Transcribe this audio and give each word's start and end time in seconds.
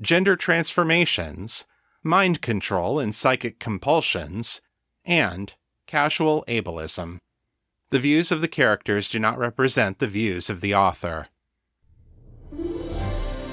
gender 0.00 0.36
transformations, 0.36 1.64
mind 2.02 2.40
control 2.40 2.98
and 2.98 3.14
psychic 3.14 3.58
compulsions, 3.58 4.60
and 5.04 5.54
casual 5.86 6.44
ableism. 6.48 7.18
The 7.90 7.98
views 7.98 8.32
of 8.32 8.40
the 8.40 8.48
characters 8.48 9.08
do 9.08 9.18
not 9.18 9.38
represent 9.38 9.98
the 9.98 10.06
views 10.06 10.48
of 10.48 10.60
the 10.60 10.74
author. 10.74 11.28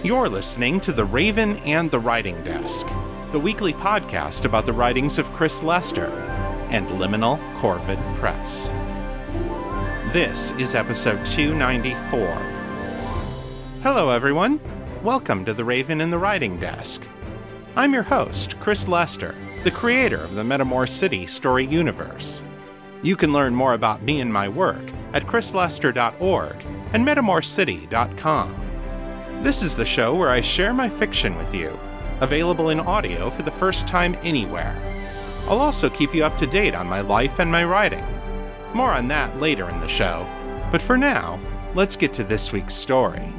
You're 0.01 0.29
listening 0.29 0.79
to 0.81 0.93
The 0.93 1.03
Raven 1.03 1.57
and 1.57 1.91
the 1.91 1.99
Writing 1.99 2.41
Desk, 2.45 2.87
the 3.31 3.39
weekly 3.39 3.73
podcast 3.73 4.45
about 4.45 4.65
the 4.65 4.73
writings 4.73 5.19
of 5.19 5.31
Chris 5.33 5.61
Lester 5.61 6.07
and 6.69 6.87
Liminal 6.87 7.37
Corvid 7.55 8.01
Press. 8.15 8.69
This 10.13 10.53
is 10.53 10.73
episode 10.73 11.23
294. 11.25 12.19
Hello, 13.83 14.09
everyone. 14.09 14.59
Welcome 15.03 15.45
to 15.45 15.53
The 15.53 15.63
Raven 15.63 16.01
and 16.01 16.11
the 16.11 16.19
Writing 16.19 16.59
Desk. 16.59 17.07
I'm 17.77 17.93
your 17.93 18.03
host, 18.03 18.59
Chris 18.59 18.85
Lester, 18.85 19.33
the 19.63 19.71
creator 19.71 20.21
of 20.21 20.35
the 20.35 20.43
Metamor 20.43 20.89
City 20.89 21.25
story 21.25 21.65
universe. 21.65 22.43
You 23.01 23.15
can 23.15 23.31
learn 23.31 23.55
more 23.55 23.75
about 23.75 24.01
me 24.01 24.19
and 24.19 24.33
my 24.33 24.49
work 24.49 24.81
at 25.13 25.25
chrislester.org 25.25 26.65
and 26.91 27.07
metamorcity.com. 27.07 29.41
This 29.41 29.63
is 29.63 29.77
the 29.77 29.85
show 29.85 30.13
where 30.13 30.31
I 30.31 30.41
share 30.41 30.73
my 30.73 30.89
fiction 30.89 31.37
with 31.37 31.55
you, 31.55 31.79
available 32.19 32.69
in 32.69 32.81
audio 32.81 33.29
for 33.29 33.43
the 33.43 33.51
first 33.51 33.87
time 33.87 34.17
anywhere. 34.21 34.77
I'll 35.47 35.59
also 35.59 35.89
keep 35.89 36.13
you 36.13 36.25
up 36.25 36.35
to 36.39 36.45
date 36.45 36.75
on 36.75 36.87
my 36.87 36.99
life 36.99 37.39
and 37.39 37.49
my 37.49 37.63
writing. 37.63 38.03
More 38.73 38.91
on 38.91 39.07
that 39.07 39.39
later 39.39 39.69
in 39.69 39.79
the 39.79 39.87
show, 39.87 40.27
but 40.73 40.81
for 40.81 40.97
now, 40.97 41.39
let's 41.73 41.95
get 41.95 42.13
to 42.15 42.25
this 42.25 42.51
week's 42.51 42.75
story. 42.75 43.33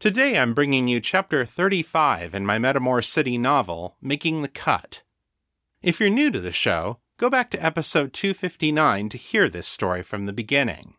Today 0.00 0.38
I'm 0.38 0.54
bringing 0.54 0.86
you 0.86 1.00
chapter 1.00 1.44
35 1.44 2.32
in 2.32 2.46
my 2.46 2.56
Metamor 2.56 3.04
City 3.04 3.36
novel, 3.36 3.96
Making 4.00 4.42
the 4.42 4.48
Cut. 4.48 5.02
If 5.82 5.98
you're 5.98 6.08
new 6.08 6.30
to 6.30 6.38
the 6.38 6.52
show, 6.52 7.00
go 7.16 7.28
back 7.28 7.50
to 7.50 7.64
episode 7.64 8.12
259 8.12 9.08
to 9.08 9.18
hear 9.18 9.48
this 9.48 9.66
story 9.66 10.04
from 10.04 10.26
the 10.26 10.32
beginning. 10.32 10.94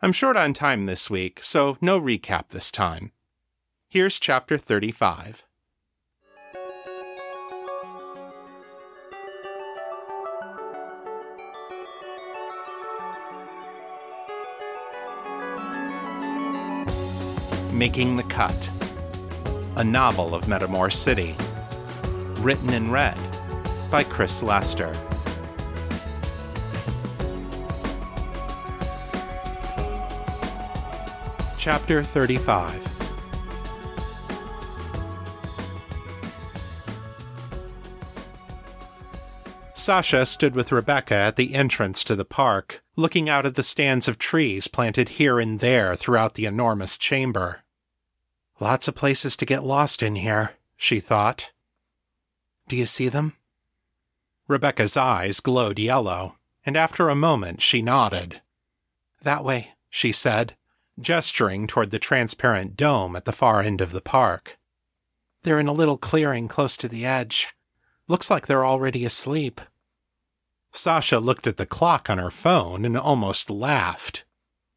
I'm 0.00 0.12
short 0.12 0.36
on 0.36 0.52
time 0.52 0.86
this 0.86 1.10
week, 1.10 1.42
so 1.42 1.78
no 1.80 2.00
recap 2.00 2.50
this 2.50 2.70
time. 2.70 3.10
Here's 3.88 4.20
chapter 4.20 4.56
35. 4.56 5.44
Making 17.76 18.16
the 18.16 18.22
Cut, 18.22 18.70
a 19.76 19.84
novel 19.84 20.34
of 20.34 20.44
Metamor 20.44 20.90
City. 20.90 21.34
Written 22.42 22.70
and 22.70 22.90
read 22.90 23.18
by 23.90 24.02
Chris 24.02 24.42
Lester. 24.42 24.94
Chapter 31.58 32.02
35 32.02 32.82
Sasha 39.74 40.24
stood 40.24 40.54
with 40.54 40.72
Rebecca 40.72 41.14
at 41.14 41.36
the 41.36 41.54
entrance 41.54 42.02
to 42.04 42.16
the 42.16 42.24
park, 42.24 42.82
looking 42.96 43.28
out 43.28 43.44
at 43.44 43.54
the 43.54 43.62
stands 43.62 44.08
of 44.08 44.16
trees 44.16 44.66
planted 44.66 45.10
here 45.10 45.38
and 45.38 45.60
there 45.60 45.94
throughout 45.94 46.34
the 46.34 46.46
enormous 46.46 46.96
chamber. 46.96 47.60
Lots 48.58 48.88
of 48.88 48.94
places 48.94 49.36
to 49.36 49.46
get 49.46 49.64
lost 49.64 50.02
in 50.02 50.16
here, 50.16 50.52
she 50.76 50.98
thought. 51.00 51.52
Do 52.68 52.76
you 52.76 52.86
see 52.86 53.08
them? 53.08 53.34
Rebecca's 54.48 54.96
eyes 54.96 55.40
glowed 55.40 55.78
yellow, 55.78 56.36
and 56.64 56.76
after 56.76 57.08
a 57.08 57.14
moment 57.14 57.60
she 57.60 57.82
nodded. 57.82 58.40
That 59.22 59.44
way, 59.44 59.74
she 59.90 60.12
said, 60.12 60.56
gesturing 60.98 61.66
toward 61.66 61.90
the 61.90 61.98
transparent 61.98 62.76
dome 62.76 63.16
at 63.16 63.24
the 63.24 63.32
far 63.32 63.60
end 63.60 63.80
of 63.80 63.92
the 63.92 64.00
park. 64.00 64.58
They're 65.42 65.58
in 65.58 65.68
a 65.68 65.72
little 65.72 65.98
clearing 65.98 66.48
close 66.48 66.76
to 66.78 66.88
the 66.88 67.04
edge. 67.04 67.48
Looks 68.08 68.30
like 68.30 68.46
they're 68.46 68.66
already 68.66 69.04
asleep. 69.04 69.60
Sasha 70.72 71.18
looked 71.18 71.46
at 71.46 71.56
the 71.56 71.66
clock 71.66 72.10
on 72.10 72.18
her 72.18 72.30
phone 72.30 72.84
and 72.84 72.96
almost 72.96 73.50
laughed. 73.50 74.24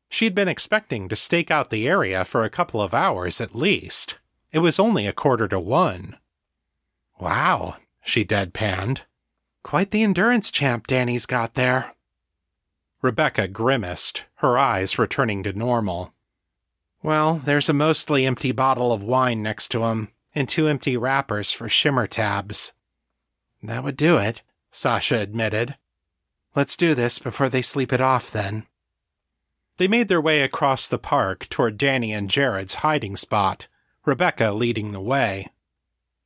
She'd 0.09 0.33
been 0.33 0.47
expecting 0.47 1.07
to 1.07 1.15
stake 1.15 1.51
out 1.51 1.69
the 1.69 1.87
area 1.87 2.25
for 2.25 2.43
a 2.43 2.49
couple 2.49 2.81
of 2.81 2.93
hours 2.93 3.39
at 3.39 3.55
least. 3.55 4.17
It 4.51 4.59
was 4.59 4.79
only 4.79 5.05
a 5.05 5.13
quarter 5.13 5.47
to 5.47 5.59
one. 5.59 6.17
Wow, 7.19 7.77
she 8.01 8.25
deadpanned. 8.25 9.01
Quite 9.63 9.91
the 9.91 10.03
endurance 10.03 10.49
champ 10.49 10.87
Danny's 10.87 11.27
got 11.27 11.53
there. 11.53 11.93
Rebecca 13.01 13.47
grimaced, 13.47 14.25
her 14.35 14.57
eyes 14.57 14.97
returning 14.97 15.43
to 15.43 15.53
normal. 15.53 16.13
Well, 17.03 17.35
there's 17.35 17.69
a 17.69 17.73
mostly 17.73 18.25
empty 18.25 18.51
bottle 18.51 18.91
of 18.91 19.03
wine 19.03 19.43
next 19.43 19.69
to 19.69 19.83
him, 19.83 20.09
and 20.33 20.49
two 20.49 20.67
empty 20.67 20.97
wrappers 20.97 21.51
for 21.51 21.69
shimmer 21.69 22.07
tabs. 22.07 22.73
That 23.61 23.83
would 23.83 23.95
do 23.95 24.17
it, 24.17 24.41
Sasha 24.71 25.17
admitted. 25.17 25.77
Let's 26.55 26.75
do 26.75 26.95
this 26.95 27.19
before 27.19 27.47
they 27.47 27.61
sleep 27.61 27.93
it 27.93 28.01
off, 28.01 28.31
then. 28.31 28.65
They 29.79 29.87
made 29.87 30.09
their 30.09 30.19
way 30.19 30.41
across 30.41 30.89
the 30.89 30.99
park 30.99 31.47
toward 31.47 31.77
Danny 31.77 32.11
and 32.11 32.29
Jared's 32.29 32.83
hiding 32.83 33.15
spot, 33.15 33.67
Rebecca 34.05 34.51
leading 34.51 34.91
the 34.91 34.99
way. 34.99 35.47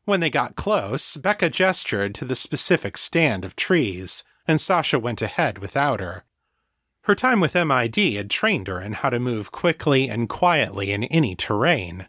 When 0.05 0.21
they 0.21 0.31
got 0.31 0.55
close, 0.55 1.17
Becca 1.17 1.51
gestured 1.51 2.15
to 2.15 2.25
the 2.25 2.35
specific 2.35 2.97
stand 2.97 3.45
of 3.45 3.55
trees, 3.55 4.23
and 4.47 4.59
Sasha 4.59 4.97
went 4.97 5.21
ahead 5.21 5.59
without 5.59 5.99
her. 5.99 6.23
Her 7.01 7.13
time 7.13 7.39
with 7.39 7.53
MID 7.53 8.15
had 8.15 8.31
trained 8.31 8.67
her 8.67 8.81
in 8.81 8.93
how 8.93 9.11
to 9.11 9.19
move 9.19 9.51
quickly 9.51 10.09
and 10.09 10.27
quietly 10.27 10.91
in 10.91 11.03
any 11.03 11.35
terrain. 11.35 12.07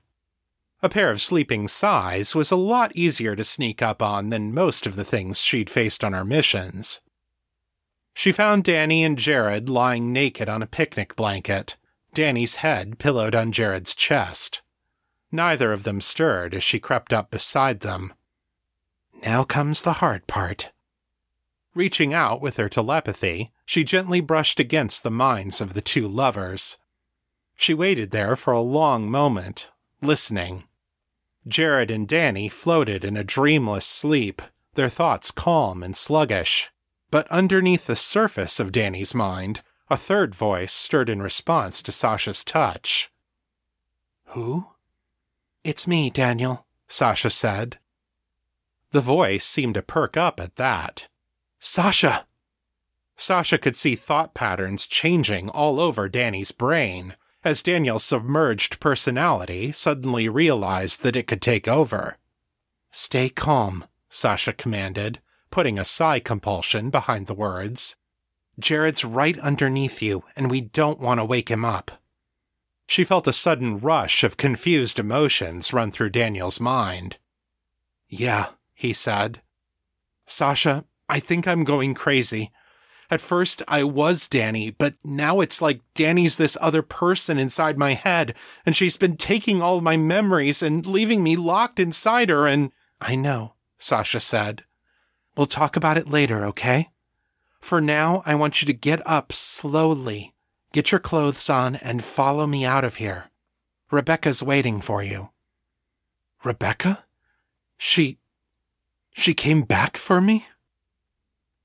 A 0.83 0.89
pair 0.89 1.11
of 1.11 1.21
sleeping 1.21 1.69
psis 1.69 2.35
was 2.35 2.53
a 2.53 2.57
lot 2.57 2.97
easier 2.97 3.37
to 3.37 3.45
sneak 3.45 3.83
up 3.83 4.01
on 4.01 4.31
than 4.31 4.55
most 4.55 4.87
of 4.87 4.97
the 4.97 5.05
things 5.05 5.43
she'd 5.43 5.69
faced 5.69 6.03
on 6.03 6.15
her 6.15 6.25
missions. 6.25 7.01
She 8.15 8.33
found 8.33 8.65
Danny 8.65 9.05
and 9.05 9.19
Jared 9.19 9.69
lying 9.69 10.13
naked 10.13 10.49
on 10.49 10.63
a 10.63 10.67
picnic 10.67 11.17
blanket, 11.17 11.77
Danny's 12.15 12.57
head 12.57 12.99
pillowed 12.99 13.35
on 13.35 13.53
Jared's 13.53 13.95
chest. 13.95 14.63
Neither 15.33 15.73
of 15.73 15.83
them 15.83 16.01
stirred 16.01 16.55
as 16.55 16.63
she 16.63 16.79
crept 16.79 17.13
up 17.13 17.31
beside 17.31 17.81
them. 17.81 18.15
Now 19.25 19.43
comes 19.43 19.83
the 19.83 19.95
hard 19.95 20.29
part. 20.29 20.71
Reaching 21.75 22.15
out 22.15 22.41
with 22.41 22.57
her 22.57 22.69
telepathy, 22.69 23.51
she 23.67 23.83
gently 23.83 24.21
brushed 24.21 24.61
against 24.61 25.03
the 25.03 25.11
minds 25.11 25.61
of 25.61 25.75
the 25.75 25.81
two 25.81 26.07
lovers. 26.07 26.79
She 27.57 27.75
waited 27.75 28.13
there 28.13 28.37
for 28.37 28.53
a 28.53 28.61
long 28.61 29.11
moment, 29.11 29.71
listening. 30.01 30.65
Jared 31.49 31.91
and 31.91 32.07
Danny 32.07 32.49
floated 32.49 33.05
in 33.05 33.17
a 33.17 33.25
dreamless 33.25 33.87
sleep, 33.87 34.41
their 34.75 34.89
thoughts 34.89 35.33
calm 35.33 35.83
and 35.83 35.97
sluggish. 35.97 36.71
But 37.15 37.31
underneath 37.31 37.87
the 37.87 37.95
surface 37.95 38.59
of 38.59 38.73
Danny's 38.73 39.15
mind, 39.15 39.63
a 39.89 39.97
third 39.97 40.35
voice 40.35 40.73
stirred 40.73 41.09
in 41.09 41.23
response 41.23 41.81
to 41.85 41.93
Sasha's 41.93 42.43
touch. 42.43 43.09
Who? 44.31 44.67
It's 45.63 45.87
me, 45.87 46.11
Daniel, 46.11 46.67
Sasha 46.89 47.31
said. 47.31 47.79
The 48.91 49.01
voice 49.01 49.45
seemed 49.45 49.75
to 49.75 49.83
perk 49.83 50.17
up 50.17 50.41
at 50.41 50.57
that. 50.57 51.07
Sasha! 51.61 52.27
Sasha 53.17 53.59
could 53.59 53.77
see 53.77 53.95
thought 53.95 54.35
patterns 54.35 54.85
changing 54.85 55.49
all 55.51 55.79
over 55.79 56.09
Danny's 56.09 56.51
brain 56.51 57.15
as 57.45 57.63
Daniel's 57.63 58.03
submerged 58.03 58.81
personality 58.81 59.71
suddenly 59.71 60.29
realized 60.29 61.05
that 61.05 61.15
it 61.15 61.29
could 61.29 61.41
take 61.41 61.69
over. 61.69 62.19
Stay 62.91 63.29
calm, 63.29 63.85
Sasha 64.09 64.53
commanded, 64.53 65.21
putting 65.55 65.79
a 65.79 65.85
psi 65.85 66.19
compulsion 66.19 66.91
behind 66.91 67.29
the 67.29 67.33
words. 67.33 67.95
Jared's 68.59 69.05
right 69.05 69.39
underneath 69.39 70.03
you, 70.03 70.25
and 70.35 70.51
we 70.51 70.61
don't 70.61 70.99
want 70.99 71.21
to 71.21 71.25
wake 71.25 71.49
him 71.49 71.65
up. 71.65 71.93
She 72.89 73.05
felt 73.05 73.29
a 73.29 73.33
sudden 73.33 73.79
rush 73.79 74.25
of 74.25 74.37
confused 74.37 74.99
emotions 74.99 75.73
run 75.73 75.93
through 75.93 76.11
Daniel's 76.11 76.59
mind. 76.59 77.19
Yeah, 78.09 78.47
he 78.75 78.93
said. 78.93 79.43
Sasha, 80.27 80.87
I 81.09 81.21
think 81.21 81.47
I'm 81.47 81.63
going 81.63 81.95
crazy. 81.95 82.51
At 83.09 83.21
first, 83.21 83.63
I 83.69 83.85
was 83.85 84.27
Danny, 84.27 84.73
but 84.73 84.95
now 85.05 85.39
it's 85.39 85.63
like 85.63 85.83
Danny's 85.95 86.37
this 86.37 86.59
other 86.61 86.83
person 86.83 87.39
inside 87.39 87.79
my 87.79 87.93
head, 87.93 88.35
and 88.67 88.75
she's 88.75 88.97
been 88.97 89.17
taking 89.17 89.63
all 89.63 89.81
my 89.81 89.97
memories 89.97 90.65
and 90.65 90.85
leaving 90.85 91.23
me 91.23 91.37
locked 91.37 91.79
inside 91.79 92.29
her, 92.29 92.45
and. 92.45 92.73
I 93.01 93.15
know, 93.15 93.55
Sasha 93.79 94.19
said. 94.19 94.65
We'll 95.37 95.47
talk 95.47 95.77
about 95.77 95.99
it 95.99 96.09
later, 96.09 96.45
okay? 96.47 96.91
For 97.61 97.81
now, 97.81 98.23
I 98.25 98.35
want 98.35 98.63
you 98.63 98.67
to 98.67 98.73
get 98.73 99.03
up 99.07 99.33
slowly, 99.33 100.35
get 100.73 100.93
your 100.93 101.01
clothes 101.01 101.49
on, 101.49 101.77
and 101.77 102.05
follow 102.05 102.47
me 102.47 102.65
out 102.65 102.85
of 102.85 102.97
here. 102.97 103.31
Rebecca's 103.91 104.43
waiting 104.43 104.81
for 104.81 105.03
you. 105.03 105.31
Rebecca? 106.45 107.05
She. 107.77 108.19
She 109.13 109.35
came 109.35 109.63
back 109.63 109.97
for 109.97 110.21
me? 110.21 110.47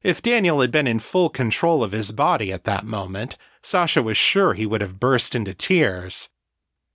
If 0.02 0.22
Daniel 0.22 0.62
had 0.62 0.72
been 0.72 0.88
in 0.88 1.00
full 1.00 1.30
control 1.30 1.84
of 1.84 1.92
his 1.92 2.12
body 2.12 2.54
at 2.54 2.64
that 2.64 2.86
moment, 2.86 3.36
Sasha 3.62 4.02
was 4.02 4.16
sure 4.16 4.54
he 4.54 4.66
would 4.66 4.82
have 4.82 5.00
burst 5.00 5.36
into 5.36 5.54
tears. 5.54 6.30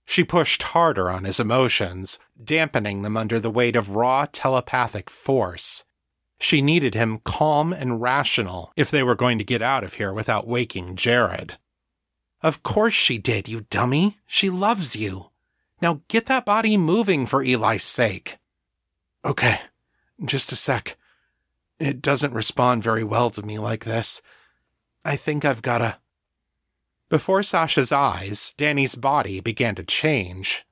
She 0.05 0.23
pushed 0.23 0.63
harder 0.63 1.11
on 1.11 1.23
his 1.23 1.39
emotions, 1.39 2.17
dampening 2.43 3.03
them 3.03 3.15
under 3.15 3.39
the 3.39 3.51
weight 3.51 3.75
of 3.75 3.95
raw 3.95 4.25
telepathic 4.31 5.09
force. 5.09 5.85
She 6.39 6.61
needed 6.61 6.95
him 6.95 7.19
calm 7.23 7.73
and 7.73 8.01
rational 8.01 8.71
if 8.75 8.91
they 8.91 9.03
were 9.03 9.15
going 9.15 9.37
to 9.37 9.43
get 9.43 9.61
out 9.61 9.83
of 9.83 9.95
here 9.95 10.13
without 10.13 10.47
waking 10.47 10.95
Jared. 10.95 11.57
Of 12.41 12.61
course 12.61 12.93
she 12.93 13.17
did, 13.17 13.47
you 13.47 13.61
dummy. 13.69 14.17
She 14.27 14.49
loves 14.49 14.95
you. 14.95 15.31
Now 15.81 16.01
get 16.07 16.27
that 16.27 16.45
body 16.45 16.77
moving 16.77 17.25
for 17.25 17.41
Eli's 17.41 17.83
sake. 17.83 18.37
Okay, 19.23 19.59
just 20.23 20.51
a 20.51 20.55
sec. 20.55 20.97
It 21.79 22.01
doesn't 22.01 22.33
respond 22.33 22.83
very 22.83 23.03
well 23.03 23.29
to 23.31 23.41
me 23.41 23.59
like 23.59 23.83
this. 23.83 24.21
I 25.03 25.15
think 25.15 25.43
I've 25.43 25.61
gotta. 25.61 25.97
Before 27.09 27.43
Sasha's 27.43 27.91
eyes, 27.91 28.53
Danny's 28.57 28.95
body 28.95 29.39
began 29.39 29.75
to 29.75 29.83
change. 29.83 30.65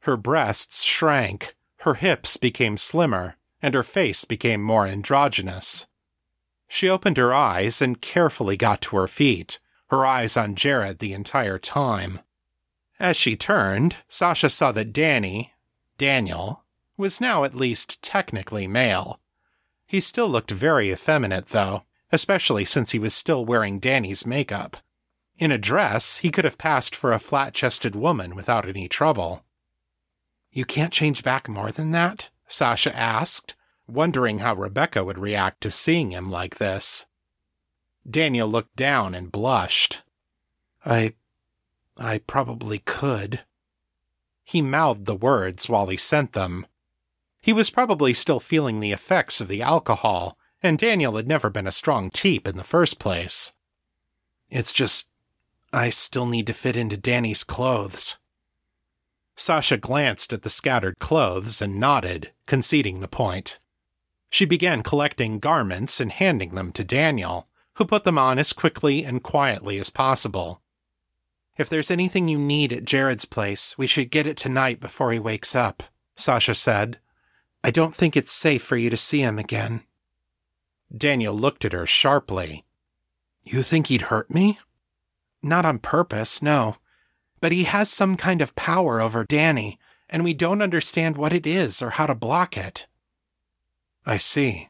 Her 0.00 0.16
breasts 0.16 0.82
shrank, 0.84 1.54
her 1.78 1.94
hips 1.94 2.36
became 2.36 2.76
slimmer, 2.76 3.36
and 3.62 3.74
her 3.74 3.82
face 3.82 4.24
became 4.24 4.62
more 4.62 4.86
androgynous. 4.86 5.86
She 6.68 6.88
opened 6.88 7.16
her 7.16 7.34
eyes 7.34 7.82
and 7.82 8.00
carefully 8.00 8.56
got 8.56 8.80
to 8.82 8.96
her 8.96 9.08
feet, 9.08 9.58
her 9.88 10.06
eyes 10.06 10.36
on 10.36 10.54
Jared 10.54 10.98
the 10.98 11.12
entire 11.12 11.58
time. 11.58 12.20
As 12.98 13.16
she 13.16 13.34
turned, 13.34 13.96
Sasha 14.08 14.48
saw 14.48 14.72
that 14.72 14.92
Danny, 14.92 15.54
Daniel, 15.98 16.64
was 16.96 17.20
now 17.20 17.44
at 17.44 17.54
least 17.54 18.00
technically 18.02 18.66
male. 18.66 19.20
He 19.86 20.00
still 20.00 20.28
looked 20.28 20.50
very 20.50 20.92
effeminate, 20.92 21.46
though, 21.46 21.82
especially 22.12 22.64
since 22.64 22.92
he 22.92 22.98
was 22.98 23.14
still 23.14 23.44
wearing 23.44 23.78
Danny's 23.78 24.26
makeup. 24.26 24.76
In 25.38 25.50
a 25.50 25.58
dress, 25.58 26.18
he 26.18 26.30
could 26.30 26.44
have 26.44 26.58
passed 26.58 26.94
for 26.94 27.12
a 27.12 27.18
flat 27.18 27.54
chested 27.54 27.96
woman 27.96 28.36
without 28.36 28.68
any 28.68 28.86
trouble. 28.86 29.44
You 30.52 30.64
can't 30.64 30.92
change 30.92 31.24
back 31.24 31.48
more 31.48 31.72
than 31.72 31.92
that? 31.92 32.28
Sasha 32.50 32.94
asked, 32.94 33.54
wondering 33.86 34.40
how 34.40 34.54
Rebecca 34.54 35.04
would 35.04 35.18
react 35.18 35.62
to 35.62 35.70
seeing 35.70 36.10
him 36.10 36.30
like 36.30 36.58
this. 36.58 37.06
Daniel 38.08 38.48
looked 38.48 38.76
down 38.76 39.14
and 39.14 39.32
blushed. 39.32 40.00
I. 40.84 41.14
I 41.96 42.18
probably 42.18 42.80
could. 42.80 43.44
He 44.44 44.60
mouthed 44.60 45.06
the 45.06 45.14
words 45.14 45.68
while 45.68 45.86
he 45.86 45.96
sent 45.96 46.32
them, 46.32 46.66
he 47.42 47.52
was 47.52 47.70
probably 47.70 48.12
still 48.12 48.40
feeling 48.40 48.80
the 48.80 48.92
effects 48.92 49.40
of 49.40 49.48
the 49.48 49.62
alcohol, 49.62 50.36
and 50.62 50.78
Daniel 50.78 51.16
had 51.16 51.26
never 51.26 51.48
been 51.48 51.66
a 51.66 51.72
strong 51.72 52.10
teep 52.10 52.46
in 52.46 52.56
the 52.56 52.64
first 52.64 52.98
place. 52.98 53.52
It's 54.50 54.72
just, 54.72 55.08
I 55.72 55.90
still 55.90 56.26
need 56.26 56.46
to 56.48 56.52
fit 56.52 56.76
into 56.76 56.96
Danny's 56.96 57.44
clothes. 57.44 58.18
Sasha 59.36 59.78
glanced 59.78 60.34
at 60.34 60.42
the 60.42 60.50
scattered 60.50 60.98
clothes 60.98 61.62
and 61.62 61.80
nodded, 61.80 62.32
conceding 62.50 62.98
the 62.98 63.06
point. 63.06 63.60
She 64.28 64.44
began 64.44 64.82
collecting 64.82 65.38
garments 65.38 66.00
and 66.00 66.10
handing 66.10 66.56
them 66.56 66.72
to 66.72 66.82
Daniel, 66.82 67.46
who 67.74 67.84
put 67.84 68.02
them 68.02 68.18
on 68.18 68.40
as 68.40 68.52
quickly 68.52 69.04
and 69.04 69.22
quietly 69.22 69.78
as 69.78 69.88
possible. 69.88 70.60
If 71.56 71.68
there's 71.68 71.92
anything 71.92 72.26
you 72.26 72.38
need 72.38 72.72
at 72.72 72.84
Jared's 72.84 73.24
place, 73.24 73.78
we 73.78 73.86
should 73.86 74.10
get 74.10 74.26
it 74.26 74.36
tonight 74.36 74.80
before 74.80 75.12
he 75.12 75.20
wakes 75.20 75.54
up, 75.54 75.84
Sasha 76.16 76.56
said, 76.56 76.98
I 77.62 77.70
don't 77.70 77.94
think 77.94 78.16
it's 78.16 78.32
safe 78.32 78.64
for 78.64 78.76
you 78.76 78.90
to 78.90 78.96
see 78.96 79.20
him 79.20 79.38
again. 79.38 79.84
Daniel 80.92 81.34
looked 81.34 81.64
at 81.64 81.72
her 81.72 81.86
sharply. 81.86 82.64
You 83.44 83.62
think 83.62 83.86
he'd 83.86 84.10
hurt 84.10 84.28
me? 84.28 84.58
Not 85.40 85.64
on 85.64 85.78
purpose, 85.78 86.42
no. 86.42 86.78
But 87.40 87.52
he 87.52 87.62
has 87.62 87.88
some 87.88 88.16
kind 88.16 88.42
of 88.42 88.56
power 88.56 89.00
over 89.00 89.22
Danny, 89.22 89.78
and 90.10 90.24
we 90.24 90.34
don't 90.34 90.60
understand 90.60 91.16
what 91.16 91.32
it 91.32 91.46
is 91.46 91.80
or 91.80 91.90
how 91.90 92.06
to 92.06 92.14
block 92.14 92.56
it. 92.56 92.86
I 94.04 94.18
see. 94.18 94.68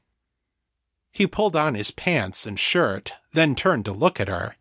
He 1.11 1.27
pulled 1.27 1.57
on 1.57 1.75
his 1.75 1.91
pants 1.91 2.47
and 2.47 2.61
shirt, 2.61 3.15
then 3.33 3.55
turned 3.55 3.85
to 3.87 3.93
look 3.93 4.21
at 4.21 4.29
her. 4.29 4.55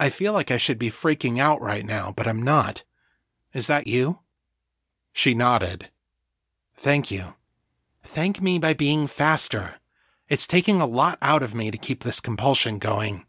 I 0.00 0.10
feel 0.10 0.32
like 0.32 0.50
I 0.50 0.56
should 0.56 0.78
be 0.78 0.90
freaking 0.90 1.38
out 1.38 1.60
right 1.60 1.84
now, 1.84 2.12
but 2.16 2.26
I'm 2.26 2.42
not. 2.42 2.82
Is 3.52 3.68
that 3.68 3.86
you? 3.86 4.18
She 5.12 5.34
nodded. 5.34 5.90
Thank 6.74 7.10
you. 7.12 7.34
Thank 8.02 8.42
me 8.42 8.58
by 8.58 8.74
being 8.74 9.06
faster. 9.06 9.76
It's 10.28 10.46
taking 10.46 10.80
a 10.80 10.86
lot 10.86 11.18
out 11.22 11.42
of 11.42 11.54
me 11.54 11.70
to 11.70 11.78
keep 11.78 12.02
this 12.02 12.20
compulsion 12.20 12.78
going. 12.78 13.26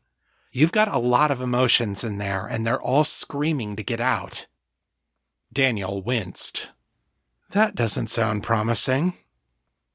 You've 0.52 0.72
got 0.72 0.94
a 0.94 0.98
lot 0.98 1.32
of 1.32 1.42
emotions 1.42 2.04
in 2.04 2.18
there, 2.18 2.46
and 2.48 2.66
they're 2.66 2.82
all 2.82 3.04
screaming 3.04 3.76
to 3.76 3.84
get 3.84 4.00
out. 4.00 4.48
Daniel 5.52 6.02
winced. 6.02 6.72
That 7.52 7.76
doesn't 7.76 8.08
sound 8.08 8.44
promising. 8.44 9.14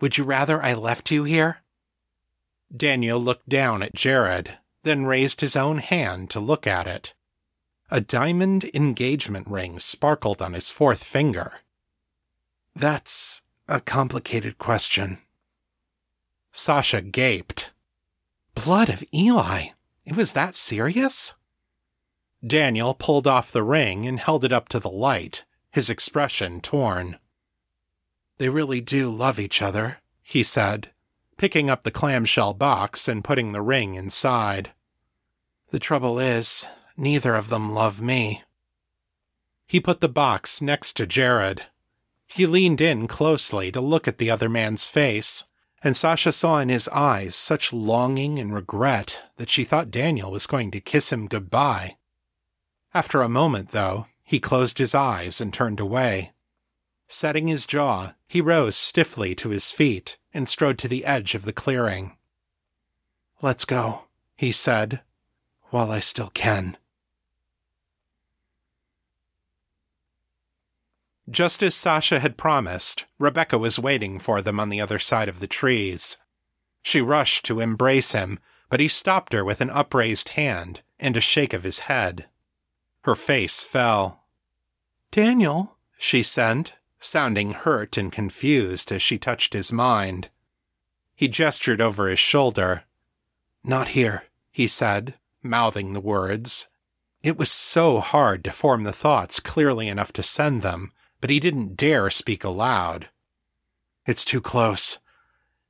Would 0.00 0.16
you 0.16 0.24
rather 0.24 0.62
I 0.62 0.74
left 0.74 1.10
you 1.10 1.24
here? 1.24 1.62
Daniel 2.74 3.18
looked 3.18 3.48
down 3.48 3.82
at 3.82 3.94
Jared, 3.94 4.58
then 4.82 5.04
raised 5.04 5.40
his 5.40 5.56
own 5.56 5.78
hand 5.78 6.30
to 6.30 6.40
look 6.40 6.66
at 6.66 6.86
it. 6.86 7.12
A 7.90 8.00
diamond 8.00 8.70
engagement 8.72 9.48
ring 9.48 9.78
sparkled 9.78 10.40
on 10.40 10.54
his 10.54 10.70
fourth 10.70 11.02
finger. 11.02 11.60
That's 12.74 13.42
a 13.68 13.80
complicated 13.80 14.58
question. 14.58 15.18
Sasha 16.52 17.02
gaped. 17.02 17.72
Blood 18.54 18.88
of 18.88 19.04
Eli? 19.14 19.68
It 20.06 20.16
was 20.16 20.32
that 20.32 20.54
serious? 20.54 21.34
Daniel 22.46 22.94
pulled 22.94 23.26
off 23.26 23.52
the 23.52 23.62
ring 23.62 24.06
and 24.06 24.18
held 24.18 24.44
it 24.44 24.52
up 24.52 24.68
to 24.70 24.78
the 24.78 24.90
light, 24.90 25.44
his 25.70 25.90
expression 25.90 26.60
torn. 26.60 27.18
They 28.38 28.48
really 28.48 28.80
do 28.80 29.10
love 29.10 29.38
each 29.38 29.60
other, 29.60 29.98
he 30.22 30.42
said, 30.42 30.90
picking 31.36 31.68
up 31.68 31.82
the 31.82 31.90
clamshell 31.90 32.54
box 32.54 33.08
and 33.08 33.24
putting 33.24 33.52
the 33.52 33.62
ring 33.62 33.94
inside. 33.94 34.72
The 35.70 35.78
trouble 35.78 36.18
is, 36.18 36.66
neither 36.96 37.34
of 37.34 37.48
them 37.48 37.72
love 37.72 38.00
me. 38.00 38.42
He 39.66 39.78
put 39.80 40.00
the 40.00 40.08
box 40.08 40.62
next 40.62 40.96
to 40.96 41.06
Jared, 41.06 41.66
he 42.32 42.46
leaned 42.46 42.80
in 42.80 43.08
closely 43.08 43.72
to 43.72 43.80
look 43.80 44.06
at 44.06 44.18
the 44.18 44.30
other 44.30 44.48
man's 44.48 44.86
face, 44.86 45.44
and 45.82 45.96
Sasha 45.96 46.30
saw 46.30 46.58
in 46.58 46.68
his 46.68 46.88
eyes 46.88 47.34
such 47.34 47.72
longing 47.72 48.38
and 48.38 48.54
regret 48.54 49.24
that 49.36 49.50
she 49.50 49.64
thought 49.64 49.90
Daniel 49.90 50.30
was 50.30 50.46
going 50.46 50.70
to 50.70 50.80
kiss 50.80 51.12
him 51.12 51.26
goodbye. 51.26 51.96
After 52.92 53.22
a 53.22 53.28
moment, 53.28 53.68
though, 53.68 54.06
he 54.24 54.40
closed 54.40 54.78
his 54.78 54.94
eyes 54.94 55.40
and 55.40 55.54
turned 55.54 55.80
away. 55.80 56.32
Setting 57.08 57.48
his 57.48 57.66
jaw, 57.66 58.14
he 58.28 58.40
rose 58.40 58.76
stiffly 58.76 59.34
to 59.36 59.50
his 59.50 59.70
feet 59.70 60.16
and 60.32 60.48
strode 60.48 60.78
to 60.78 60.88
the 60.88 61.04
edge 61.04 61.34
of 61.34 61.44
the 61.44 61.52
clearing. 61.52 62.16
Let's 63.42 63.64
go, 63.64 64.04
he 64.36 64.52
said, 64.52 65.02
while 65.70 65.90
I 65.90 66.00
still 66.00 66.30
can. 66.30 66.76
Just 71.28 71.62
as 71.62 71.76
Sasha 71.76 72.18
had 72.18 72.36
promised, 72.36 73.04
Rebecca 73.18 73.56
was 73.56 73.78
waiting 73.78 74.18
for 74.18 74.42
them 74.42 74.58
on 74.58 74.68
the 74.68 74.80
other 74.80 74.98
side 74.98 75.28
of 75.28 75.38
the 75.38 75.46
trees. 75.46 76.16
She 76.82 77.00
rushed 77.00 77.44
to 77.44 77.60
embrace 77.60 78.12
him, 78.12 78.40
but 78.68 78.80
he 78.80 78.88
stopped 78.88 79.32
her 79.32 79.44
with 79.44 79.60
an 79.60 79.70
upraised 79.70 80.30
hand 80.30 80.82
and 80.98 81.16
a 81.16 81.20
shake 81.20 81.52
of 81.52 81.62
his 81.62 81.80
head. 81.80 82.26
Her 83.02 83.14
face 83.14 83.64
fell. 83.64 84.24
Daniel, 85.10 85.76
she 85.98 86.22
said, 86.22 86.72
sounding 86.98 87.52
hurt 87.52 87.96
and 87.96 88.12
confused 88.12 88.92
as 88.92 89.02
she 89.02 89.18
touched 89.18 89.54
his 89.54 89.72
mind. 89.72 90.28
He 91.14 91.28
gestured 91.28 91.80
over 91.80 92.08
his 92.08 92.18
shoulder. 92.18 92.84
Not 93.64 93.88
here, 93.88 94.24
he 94.50 94.66
said, 94.66 95.14
mouthing 95.42 95.92
the 95.92 96.00
words. 96.00 96.68
It 97.22 97.36
was 97.36 97.50
so 97.50 98.00
hard 98.00 98.44
to 98.44 98.52
form 98.52 98.84
the 98.84 98.92
thoughts 98.92 99.40
clearly 99.40 99.88
enough 99.88 100.12
to 100.14 100.22
send 100.22 100.62
them, 100.62 100.92
but 101.20 101.30
he 101.30 101.40
didn't 101.40 101.76
dare 101.76 102.08
speak 102.10 102.44
aloud. 102.44 103.08
It's 104.06 104.24
too 104.24 104.40
close. 104.40 104.98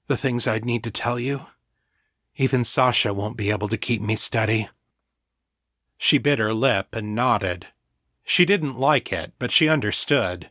The 0.07 0.17
things 0.17 0.47
I'd 0.47 0.65
need 0.65 0.85
to 0.85 0.91
tell 0.91 1.19
you. 1.19 1.47
Even 2.37 2.65
Sasha 2.65 3.13
won't 3.13 3.37
be 3.37 3.51
able 3.51 3.69
to 3.69 3.77
keep 3.77 4.01
me 4.01 4.17
steady. 4.17 4.69
She 6.02 6.16
bit 6.16 6.38
her 6.38 6.54
lip 6.54 6.97
and 6.97 7.14
nodded. 7.14 7.66
She 8.25 8.47
didn't 8.47 8.80
like 8.80 9.12
it, 9.12 9.35
but 9.38 9.50
she 9.50 9.69
understood. 9.69 10.49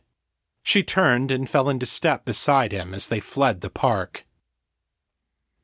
She 0.62 0.84
turned 0.84 1.32
and 1.32 1.50
fell 1.50 1.68
into 1.68 1.86
step 1.86 2.24
beside 2.24 2.70
him 2.70 2.94
as 2.94 3.08
they 3.08 3.18
fled 3.18 3.60
the 3.60 3.68
park. 3.68 4.24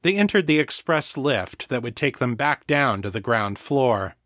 They 0.02 0.16
entered 0.16 0.48
the 0.48 0.58
express 0.58 1.16
lift 1.16 1.68
that 1.68 1.84
would 1.84 1.94
take 1.94 2.18
them 2.18 2.34
back 2.34 2.66
down 2.66 3.00
to 3.02 3.10
the 3.10 3.20
ground 3.20 3.60
floor. 3.60 4.16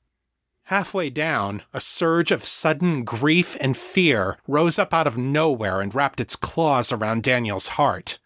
Halfway 0.65 1.11
down, 1.11 1.63
a 1.75 1.81
surge 1.81 2.31
of 2.31 2.47
sudden 2.47 3.05
grief 3.05 3.55
and 3.61 3.77
fear 3.77 4.39
rose 4.49 4.79
up 4.79 4.95
out 4.95 5.07
of 5.07 5.19
nowhere 5.19 5.83
and 5.83 5.95
wrapped 5.95 6.21
its 6.21 6.37
claws 6.37 6.91
around 6.91 7.23
Daniel's 7.23 7.69
heart. 7.69 8.19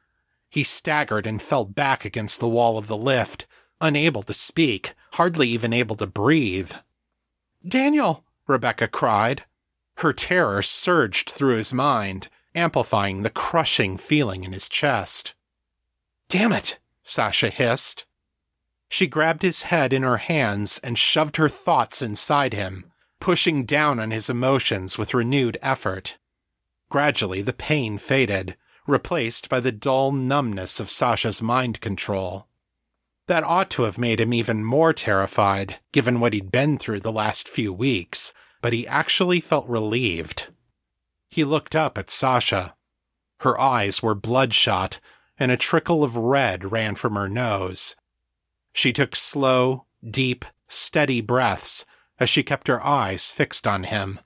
He 0.49 0.63
staggered 0.63 1.27
and 1.27 1.43
fell 1.43 1.65
back 1.65 2.05
against 2.05 2.39
the 2.39 2.49
wall 2.49 2.79
of 2.79 2.87
the 2.87 2.97
lift, 2.97 3.49
unable 3.81 4.23
to 4.23 4.33
speak, 4.33 4.95
hardly 5.15 5.49
even 5.49 5.73
able 5.73 5.97
to 5.97 6.07
breathe. 6.07 6.75
Daniel! 7.67 8.25
Rebecca 8.47 8.89
cried. 8.89 9.45
Her 9.99 10.13
terror 10.13 10.63
surged 10.63 11.31
through 11.31 11.57
his 11.57 11.73
mind, 11.73 12.29
amplifying 12.55 13.23
the 13.23 13.31
crushing 13.31 13.97
feeling 13.97 14.45
in 14.45 14.53
his 14.53 14.69
chest. 14.69 15.35
Damn 16.29 16.53
it! 16.53 16.79
Sasha 17.03 17.51
hissed. 17.51 18.07
She 18.89 19.07
grabbed 19.07 19.43
his 19.43 19.63
head 19.63 19.93
in 19.93 20.03
her 20.03 20.19
hands 20.19 20.79
and 20.85 20.99
shoved 20.99 21.37
her 21.37 21.49
thoughts 21.49 22.03
inside 22.03 22.53
him, 22.53 22.93
pushing 23.19 23.65
down 23.65 23.99
on 23.99 24.11
his 24.11 24.29
emotions 24.29 24.99
with 24.99 25.15
renewed 25.15 25.57
effort. 25.63 26.19
Gradually, 26.89 27.43
the 27.43 27.53
pain 27.53 27.99
faded, 27.99 28.57
replaced 28.87 29.49
by 29.49 29.61
the 29.61 29.73
dull 29.73 30.13
numbness 30.13 30.81
of 30.81 30.91
Sasha's 30.91 31.43
mind 31.43 31.81
control. 31.81 32.47
That 33.27 33.45
ought 33.45 33.71
to 33.71 33.85
have 33.85 33.99
made 33.99 34.21
him 34.21 34.35
even 34.35 34.65
more 34.65 34.93
terrified, 34.93 35.81
given 35.93 36.21
what 36.21 36.35
he'd 36.35 36.53
been 36.53 36.79
through 36.79 37.01
the 37.01 37.13
last 37.13 37.49
few 37.49 37.73
weeks, 37.73 38.33
but 38.61 38.73
he 38.73 38.87
actually 38.87 39.41
felt 39.41 39.69
relieved. 39.69 40.49
He 41.31 41.43
looked 41.43 41.75
up 41.75 41.97
at 41.97 42.11
Sasha. 42.11 42.75
Her 43.41 43.59
eyes 43.59 44.03
were 44.03 44.15
bloodshot, 44.15 45.01
and 45.39 45.51
a 45.51 45.57
trickle 45.57 46.05
of 46.05 46.17
red 46.17 46.71
ran 46.71 46.95
from 46.95 47.15
her 47.15 47.29
nose. 47.29 47.97
She 48.73 48.93
took 48.93 49.17
slow, 49.17 49.87
deep, 50.09 50.45
steady 50.69 51.21
breaths 51.21 51.87
as 52.19 52.29
she 52.29 52.43
kept 52.43 52.69
her 52.69 52.85
eyes 52.85 53.31
fixed 53.31 53.67
on 53.67 53.85
him. 53.85 54.21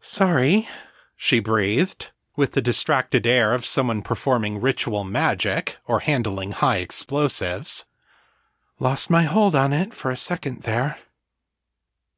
Sorry, 0.00 0.68
she 1.16 1.40
breathed, 1.40 2.10
with 2.36 2.52
the 2.52 2.62
distracted 2.62 3.26
air 3.26 3.52
of 3.52 3.64
someone 3.64 4.02
performing 4.02 4.60
ritual 4.60 5.04
magic 5.04 5.76
or 5.86 6.00
handling 6.00 6.52
high 6.52 6.78
explosives. 6.78 7.84
Lost 8.80 9.08
my 9.08 9.22
hold 9.22 9.54
on 9.54 9.72
it 9.72 9.94
for 9.94 10.10
a 10.10 10.16
second 10.16 10.62
there. 10.62 10.98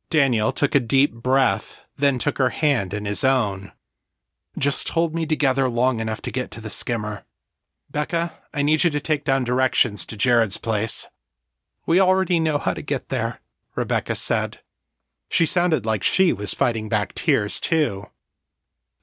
Daniel 0.09 0.53
took 0.53 0.75
a 0.75 0.81
deep 0.81 1.13
breath, 1.13 1.85
then 1.97 2.19
took 2.19 2.39
her 2.39 2.51
hand 2.51 2.95
in 2.95 3.05
his 3.05 3.25
own. 3.25 3.73
Just 4.57 4.91
hold 4.91 5.15
me 5.15 5.27
together 5.27 5.69
long 5.69 6.01
enough 6.01 6.23
to 6.23 6.31
get 6.31 6.51
to 6.53 6.61
the 6.61 6.71
skimmer. 6.71 7.25
Becca, 7.91 8.33
I 8.55 8.63
need 8.63 8.85
you 8.85 8.91
to 8.91 9.01
take 9.01 9.25
down 9.25 9.45
directions 9.45 10.07
to 10.07 10.17
Jared's 10.17 10.59
place. 10.59 11.09
We 11.85 12.01
already 12.01 12.41
know 12.41 12.59
how 12.59 12.73
to 12.75 12.83
get 12.83 13.11
there, 13.11 13.41
Rebecca 13.75 14.15
said. 14.15 14.61
She 15.29 15.45
sounded 15.45 15.85
like 15.85 16.03
she 16.03 16.33
was 16.33 16.55
fighting 16.55 16.89
back 16.89 17.15
tears, 17.15 17.61
too. 17.61 18.07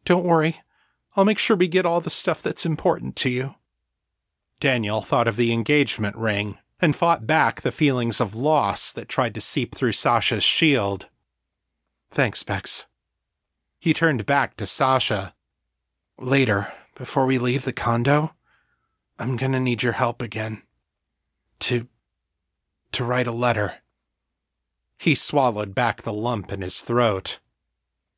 Don't 0.05 0.25
worry. 0.25 0.62
I'll 1.15 1.25
make 1.25 1.38
sure 1.38 1.55
we 1.55 1.67
get 1.67 1.86
all 1.86 2.01
the 2.01 2.10
stuff 2.10 2.41
that's 2.41 2.65
important 2.65 3.15
to 3.17 3.29
you. 3.29 3.55
Daniel 4.60 5.01
thought 5.01 5.27
of 5.27 5.36
the 5.36 5.53
engagement 5.53 6.15
ring 6.15 6.58
and 6.79 6.96
fought 6.96 7.27
back 7.27 7.62
the 7.62 7.72
feelings 7.72 8.20
of 8.20 8.36
loss 8.36 8.91
that 8.91 9.10
tried 9.10 9.36
to 9.36 9.41
seep 9.41 9.75
through 9.75 9.91
Sasha's 9.91 10.43
shield. 10.43 11.08
Thanks, 12.12 12.43
Bex. 12.43 12.88
He 13.79 13.93
turned 13.93 14.25
back 14.25 14.55
to 14.58 14.65
Sasha. 14.65 15.34
Later, 16.17 16.72
before 16.96 17.25
we 17.25 17.38
leave 17.38 17.65
the 17.65 17.74
condo, 17.74 18.34
I'm 19.20 19.36
gonna 19.38 19.60
need 19.60 19.84
your 19.84 19.93
help 19.93 20.22
again. 20.22 20.63
To. 21.60 21.88
to 22.91 23.03
write 23.03 23.27
a 23.27 23.32
letter. 23.32 23.75
He 24.98 25.15
swallowed 25.15 25.75
back 25.75 26.01
the 26.01 26.13
lump 26.13 26.51
in 26.51 26.62
his 26.62 26.82
throat. 26.82 27.39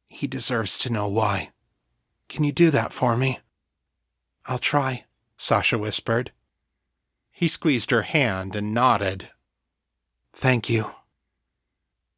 He 0.07 0.27
deserves 0.27 0.77
to 0.79 0.91
know 0.91 1.07
why. 1.07 1.51
Can 2.29 2.43
you 2.43 2.51
do 2.51 2.69
that 2.71 2.93
for 2.93 3.15
me? 3.15 3.39
I'll 4.45 4.59
try, 4.59 5.05
Sasha 5.37 5.77
whispered. 5.77 6.31
He 7.31 7.47
squeezed 7.47 7.91
her 7.91 8.03
hand 8.03 8.55
and 8.55 8.73
nodded. 8.73 9.29
Thank 10.33 10.69
you. 10.69 10.91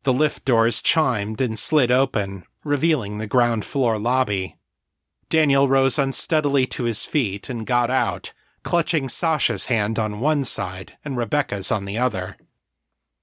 The 0.03 0.13
lift 0.13 0.45
doors 0.45 0.81
chimed 0.81 1.41
and 1.41 1.57
slid 1.57 1.91
open, 1.91 2.45
revealing 2.63 3.17
the 3.17 3.27
ground 3.27 3.65
floor 3.65 3.97
lobby. 3.97 4.57
Daniel 5.29 5.67
rose 5.67 5.99
unsteadily 5.99 6.65
to 6.67 6.83
his 6.83 7.05
feet 7.05 7.49
and 7.49 7.65
got 7.65 7.89
out, 7.89 8.31
clutching 8.63 9.09
Sasha's 9.09 9.65
hand 9.65 9.99
on 9.99 10.19
one 10.19 10.43
side 10.43 10.97
and 11.03 11.17
Rebecca's 11.17 11.71
on 11.71 11.85
the 11.85 11.97
other. 11.97 12.37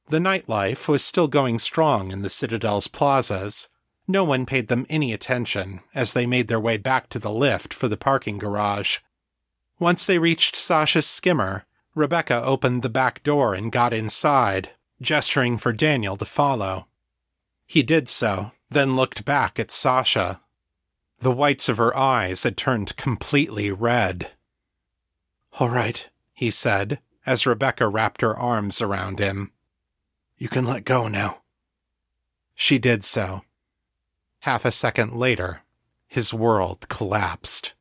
The 0.09 0.19
nightlife 0.19 0.87
was 0.87 1.03
still 1.03 1.29
going 1.29 1.59
strong 1.59 2.11
in 2.11 2.23
the 2.23 2.29
Citadel's 2.29 2.89
plazas. 2.89 3.69
No 4.07 4.25
one 4.25 4.45
paid 4.45 4.69
them 4.69 4.87
any 4.91 5.13
attention 5.13 5.81
as 5.95 6.13
they 6.13 6.27
made 6.27 6.49
their 6.49 6.61
way 6.61 6.77
back 6.77 7.09
to 7.11 7.19
the 7.19 7.31
lift 7.31 7.73
for 7.73 7.89
the 7.89 7.97
parking 7.97 8.39
garage. 8.39 8.99
Once 9.79 10.05
they 10.05 10.19
reached 10.19 10.57
Sasha's 10.57 11.07
skimmer, 11.07 11.65
Rebecca 11.95 12.43
opened 12.45 12.83
the 12.83 12.91
back 12.91 13.23
door 13.23 13.55
and 13.55 13.73
got 13.73 13.93
inside, 13.93 14.71
gesturing 15.01 15.57
for 15.57 15.73
Daniel 15.73 16.17
to 16.17 16.25
follow. 16.25 16.87
He 17.67 17.83
did 17.83 18.09
so, 18.09 18.53
then 18.71 18.97
looked 18.97 19.25
back 19.25 19.59
at 19.59 19.71
Sasha. 19.71 20.41
The 21.21 21.33
whites 21.33 21.69
of 21.69 21.79
her 21.79 21.97
eyes 21.97 22.43
had 22.43 22.57
turned 22.57 22.97
completely 22.97 23.73
red. 23.73 24.33
All 25.59 25.71
right, 25.71 26.09
he 26.35 26.51
said, 26.51 27.01
as 27.25 27.47
Rebecca 27.47 27.89
wrapped 27.89 28.21
her 28.21 28.37
arms 28.37 28.83
around 28.83 29.19
him. 29.19 29.53
You 30.37 30.49
can 30.49 30.67
let 30.67 30.85
go 30.85 31.09
now. 31.09 31.43
She 32.55 32.79
did 32.79 33.05
so. 33.05 33.43
Half 34.45 34.67
a 34.67 34.73
second 34.73 35.15
later, 35.15 35.63
his 36.07 36.35
world 36.35 36.87
collapsed. 36.91 37.73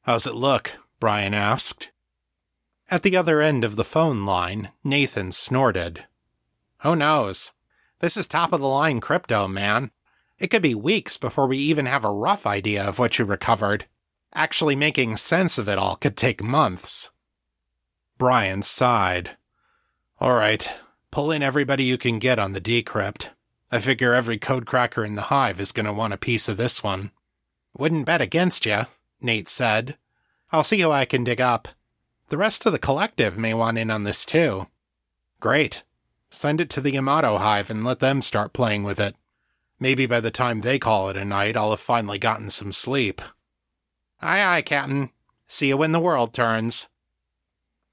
How's 0.00 0.26
it 0.26 0.34
look? 0.34 0.76
Brian 0.98 1.34
asked. 1.34 1.92
At 2.90 3.04
the 3.04 3.16
other 3.16 3.40
end 3.40 3.62
of 3.62 3.76
the 3.76 3.84
phone 3.84 4.26
line, 4.26 4.72
Nathan 4.82 5.30
snorted. 5.30 6.06
Who 6.78 6.96
knows? 6.96 7.52
This 8.00 8.16
is 8.16 8.26
top 8.26 8.52
of 8.52 8.60
the 8.60 8.66
line 8.66 8.98
crypto, 8.98 9.46
man. 9.46 9.92
It 10.40 10.48
could 10.48 10.62
be 10.62 10.74
weeks 10.74 11.16
before 11.16 11.46
we 11.46 11.58
even 11.58 11.86
have 11.86 12.04
a 12.04 12.10
rough 12.10 12.44
idea 12.44 12.82
of 12.82 12.98
what 12.98 13.20
you 13.20 13.24
recovered. 13.24 13.86
Actually 14.34 14.74
making 14.74 15.16
sense 15.16 15.58
of 15.58 15.68
it 15.68 15.78
all 15.78 15.94
could 15.94 16.16
take 16.16 16.42
months. 16.42 17.12
Brian 18.18 18.62
sighed. 18.62 19.36
All 20.18 20.34
right, 20.34 20.68
pull 21.12 21.30
in 21.30 21.42
everybody 21.42 21.84
you 21.84 21.96
can 21.96 22.18
get 22.18 22.40
on 22.40 22.52
the 22.52 22.60
decrypt. 22.60 23.28
I 23.70 23.78
figure 23.78 24.12
every 24.12 24.38
code 24.38 24.66
cracker 24.66 25.04
in 25.04 25.14
the 25.14 25.22
hive 25.22 25.60
is 25.60 25.70
going 25.70 25.86
to 25.86 25.92
want 25.92 26.14
a 26.14 26.18
piece 26.18 26.48
of 26.48 26.56
this 26.56 26.82
one. 26.82 27.12
Wouldn't 27.78 28.06
bet 28.06 28.20
against 28.20 28.66
you, 28.66 28.86
Nate 29.20 29.48
said. 29.48 29.96
I'll 30.50 30.64
see 30.64 30.80
who 30.80 30.90
I 30.90 31.04
can 31.04 31.22
dig 31.22 31.40
up. 31.40 31.68
The 32.28 32.38
rest 32.38 32.66
of 32.66 32.72
the 32.72 32.78
collective 32.78 33.38
may 33.38 33.54
want 33.54 33.78
in 33.78 33.90
on 33.90 34.04
this 34.04 34.26
too. 34.26 34.66
Great. 35.38 35.82
Send 36.30 36.60
it 36.60 36.70
to 36.70 36.80
the 36.80 36.92
Yamato 36.92 37.36
Hive 37.38 37.70
and 37.70 37.84
let 37.84 38.00
them 38.00 38.22
start 38.22 38.54
playing 38.54 38.84
with 38.84 38.98
it. 38.98 39.14
Maybe 39.78 40.06
by 40.06 40.20
the 40.20 40.30
time 40.30 40.60
they 40.60 40.78
call 40.78 41.10
it 41.10 41.16
a 41.16 41.24
night, 41.24 41.56
I'll 41.56 41.70
have 41.70 41.80
finally 41.80 42.18
gotten 42.18 42.48
some 42.48 42.72
sleep. 42.72 43.20
Aye, 44.20 44.44
aye, 44.44 44.62
Captain. 44.62 45.10
See 45.46 45.68
you 45.68 45.76
when 45.76 45.92
the 45.92 46.00
world 46.00 46.32
turns. 46.32 46.88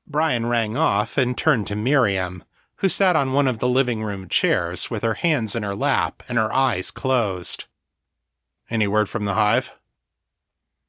Brian 0.07 0.45
rang 0.45 0.77
off 0.77 1.17
and 1.17 1.37
turned 1.37 1.67
to 1.67 1.75
Miriam, 1.75 2.43
who 2.79 2.89
sat 2.89 3.15
on 3.15 3.33
one 3.33 3.47
of 3.47 3.59
the 3.59 3.67
living 3.67 4.03
room 4.03 4.27
chairs 4.27 4.89
with 4.89 5.03
her 5.03 5.15
hands 5.15 5.55
in 5.55 5.63
her 5.63 5.75
lap 5.75 6.23
and 6.29 6.37
her 6.37 6.51
eyes 6.53 6.91
closed. 6.91 7.65
Any 8.69 8.87
word 8.87 9.09
from 9.09 9.25
the 9.25 9.33
hive? 9.33 9.77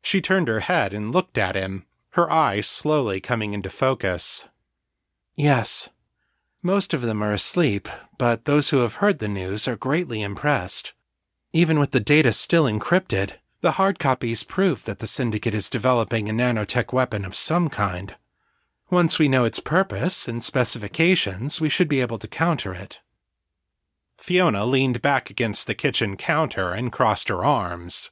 She 0.02 0.20
turned 0.20 0.48
her 0.48 0.60
head 0.60 0.92
and 0.92 1.12
looked 1.12 1.36
at 1.36 1.56
him, 1.56 1.86
her 2.10 2.30
eyes 2.30 2.68
slowly 2.68 3.20
coming 3.20 3.54
into 3.54 3.70
focus. 3.70 4.48
Yes, 5.34 5.88
most 6.62 6.94
of 6.94 7.02
them 7.02 7.22
are 7.22 7.32
asleep, 7.32 7.88
but 8.18 8.44
those 8.44 8.70
who 8.70 8.78
have 8.78 8.96
heard 8.96 9.18
the 9.18 9.28
news 9.28 9.66
are 9.66 9.76
greatly 9.76 10.22
impressed. 10.22 10.92
Even 11.52 11.80
with 11.80 11.90
the 11.90 12.00
data 12.00 12.32
still 12.32 12.64
encrypted, 12.64 13.32
the 13.62 13.72
hard 13.72 13.98
copies 13.98 14.44
prove 14.44 14.84
that 14.84 15.00
the 15.00 15.06
Syndicate 15.06 15.54
is 15.54 15.68
developing 15.68 16.28
a 16.28 16.32
nanotech 16.32 16.92
weapon 16.92 17.24
of 17.24 17.34
some 17.34 17.68
kind. 17.68 18.14
Once 18.90 19.20
we 19.20 19.28
know 19.28 19.44
its 19.44 19.60
purpose 19.60 20.26
and 20.26 20.42
specifications, 20.42 21.60
we 21.60 21.68
should 21.68 21.88
be 21.88 22.00
able 22.00 22.18
to 22.18 22.26
counter 22.26 22.74
it. 22.74 23.00
Fiona 24.18 24.66
leaned 24.66 25.00
back 25.00 25.30
against 25.30 25.68
the 25.68 25.76
kitchen 25.76 26.16
counter 26.16 26.72
and 26.72 26.90
crossed 26.90 27.28
her 27.28 27.44
arms. 27.44 28.10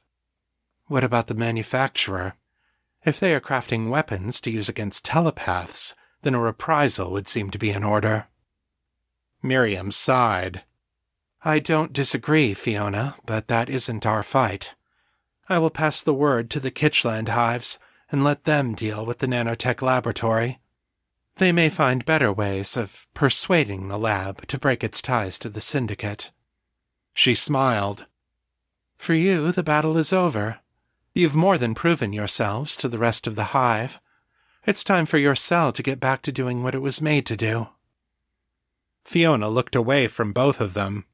What 0.85 1.03
about 1.03 1.27
the 1.27 1.35
manufacturer? 1.35 2.35
If 3.03 3.19
they 3.19 3.35
are 3.35 3.41
crafting 3.41 3.89
weapons 3.89 4.39
to 4.41 4.51
use 4.51 4.69
against 4.69 5.03
telepaths, 5.03 5.95
then 6.21 6.33
a 6.33 6.39
reprisal 6.39 7.11
would 7.11 7.27
seem 7.27 7.49
to 7.51 7.59
be 7.59 7.71
in 7.71 7.83
order. 7.83 8.27
Miriam 9.43 9.91
sighed. 9.91 10.63
I 11.43 11.59
don't 11.59 11.91
disagree, 11.91 12.53
Fiona, 12.53 13.15
but 13.25 13.49
that 13.49 13.69
isn't 13.69 14.05
our 14.05 14.23
fight. 14.23 14.75
I 15.49 15.59
will 15.59 15.69
pass 15.69 16.01
the 16.01 16.13
word 16.13 16.49
to 16.51 16.59
the 16.61 16.71
Kitchland 16.71 17.29
hives 17.29 17.79
and 18.09 18.23
let 18.23 18.45
them 18.45 18.75
deal 18.75 19.05
with 19.05 19.17
the 19.17 19.27
nanotech 19.27 19.81
laboratory. 19.81 20.59
They 21.39 21.53
may 21.53 21.69
find 21.69 22.03
better 22.03 22.33
ways 22.33 22.75
of 22.75 23.07
persuading 23.13 23.87
the 23.87 23.97
lab 23.97 24.45
to 24.47 24.59
break 24.59 24.83
its 24.83 25.01
ties 25.01 25.39
to 25.39 25.47
the 25.47 25.61
syndicate. 25.61 26.31
She 27.13 27.33
smiled. 27.33 28.07
For 28.97 29.13
you, 29.13 29.53
the 29.53 29.63
battle 29.63 29.95
is 29.95 30.11
over. 30.11 30.59
You've 31.13 31.37
more 31.37 31.57
than 31.57 31.75
proven 31.75 32.11
yourselves 32.11 32.75
to 32.75 32.89
the 32.89 32.97
rest 32.97 33.25
of 33.25 33.35
the 33.35 33.55
hive. 33.55 34.01
It's 34.65 34.83
time 34.83 35.05
for 35.05 35.17
your 35.17 35.33
cell 35.33 35.71
to 35.71 35.81
get 35.81 36.01
back 36.01 36.21
to 36.23 36.33
doing 36.33 36.61
what 36.61 36.75
it 36.75 36.81
was 36.81 37.01
made 37.01 37.25
to 37.27 37.37
do. 37.37 37.69
Fiona 39.05 39.47
looked 39.47 39.77
away 39.77 40.07
from 40.07 40.33
both 40.33 40.59
of 40.59 40.73
them. 40.73 41.05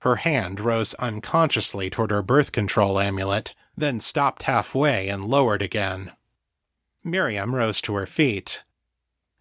Her 0.00 0.16
hand 0.16 0.60
rose 0.60 0.92
unconsciously 0.94 1.88
toward 1.88 2.10
her 2.10 2.22
birth 2.22 2.52
control 2.52 3.00
amulet, 3.00 3.54
then 3.78 4.00
stopped 4.00 4.42
halfway 4.42 5.08
and 5.08 5.24
lowered 5.24 5.62
again. 5.62 6.12
Miriam 7.02 7.54
rose 7.54 7.80
to 7.80 7.94
her 7.94 8.06
feet. 8.06 8.62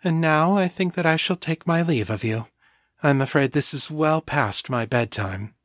And 0.03 0.21
now 0.21 0.55
I 0.55 0.67
think 0.69 0.93
that 0.93 1.05
I 1.05 1.17
shall 1.17 1.35
take 1.35 1.67
my 1.67 1.81
leave 1.81 2.09
of 2.09 2.23
you. 2.23 2.47
I'm 3.03 3.21
afraid 3.21 3.51
this 3.51 3.73
is 3.73 3.91
well 3.91 4.21
past 4.21 4.69
my 4.69 4.85
bedtime. 4.85 5.55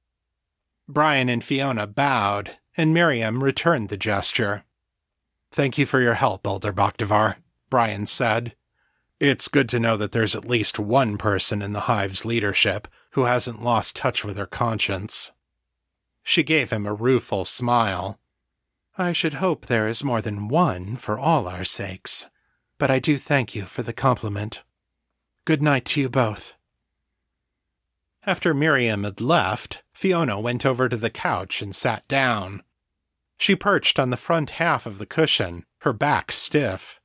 Brian 0.88 1.28
and 1.28 1.42
Fiona 1.42 1.86
bowed, 1.86 2.56
and 2.76 2.92
Miriam 2.92 3.42
returned 3.44 3.88
the 3.88 3.96
gesture. 3.96 4.64
Thank 5.52 5.78
you 5.78 5.86
for 5.86 6.00
your 6.00 6.14
help, 6.14 6.46
Elder 6.46 6.72
Bakhtavar, 6.72 7.36
Brian 7.70 8.06
said. 8.06 8.56
It's 9.20 9.48
good 9.48 9.68
to 9.68 9.78
know 9.78 9.96
that 9.96 10.10
there's 10.10 10.34
at 10.34 10.44
least 10.44 10.78
one 10.80 11.16
person 11.16 11.62
in 11.62 11.72
the 11.72 11.80
hive's 11.80 12.24
leadership 12.24 12.88
who 13.12 13.24
hasn't 13.24 13.62
lost 13.62 13.94
touch 13.94 14.24
with 14.24 14.36
her 14.36 14.46
conscience. 14.46 15.30
She 16.24 16.42
gave 16.42 16.70
him 16.70 16.86
a 16.86 16.92
rueful 16.92 17.44
smile. 17.44 18.18
I 18.98 19.12
should 19.12 19.34
hope 19.34 19.66
there 19.66 19.86
is 19.86 20.02
more 20.02 20.20
than 20.20 20.48
one 20.48 20.96
for 20.96 21.18
all 21.18 21.46
our 21.46 21.64
sakes 21.64 22.26
but 22.78 22.90
I 22.90 22.98
do 22.98 23.16
thank 23.16 23.54
you 23.54 23.62
for 23.62 23.82
the 23.82 23.92
compliment. 23.92 24.62
Good 25.44 25.62
night 25.62 25.84
to 25.86 26.00
you 26.00 26.08
both. 26.08 26.54
After 28.26 28.54
Miriam 28.54 29.04
had 29.04 29.20
left, 29.20 29.82
Fiona 29.92 30.40
went 30.40 30.64
over 30.64 30.88
to 30.88 30.96
the 30.96 31.10
couch 31.10 31.60
and 31.60 31.76
sat 31.76 32.06
down. 32.08 32.62
She 33.36 33.54
perched 33.54 33.98
on 33.98 34.10
the 34.10 34.16
front 34.16 34.50
half 34.50 34.86
of 34.86 34.98
the 34.98 35.06
cushion, 35.06 35.66
her 35.80 35.92
back 35.92 36.32
stiff. 36.32 37.00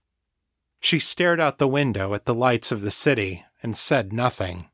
She 0.79 0.99
stared 0.99 1.41
out 1.41 1.57
the 1.57 1.67
window 1.67 2.13
at 2.13 2.25
the 2.25 2.33
lights 2.33 2.71
of 2.71 2.81
the 2.81 2.91
city 2.91 3.43
and 3.61 3.75
said 3.75 4.13
nothing. 4.13 4.69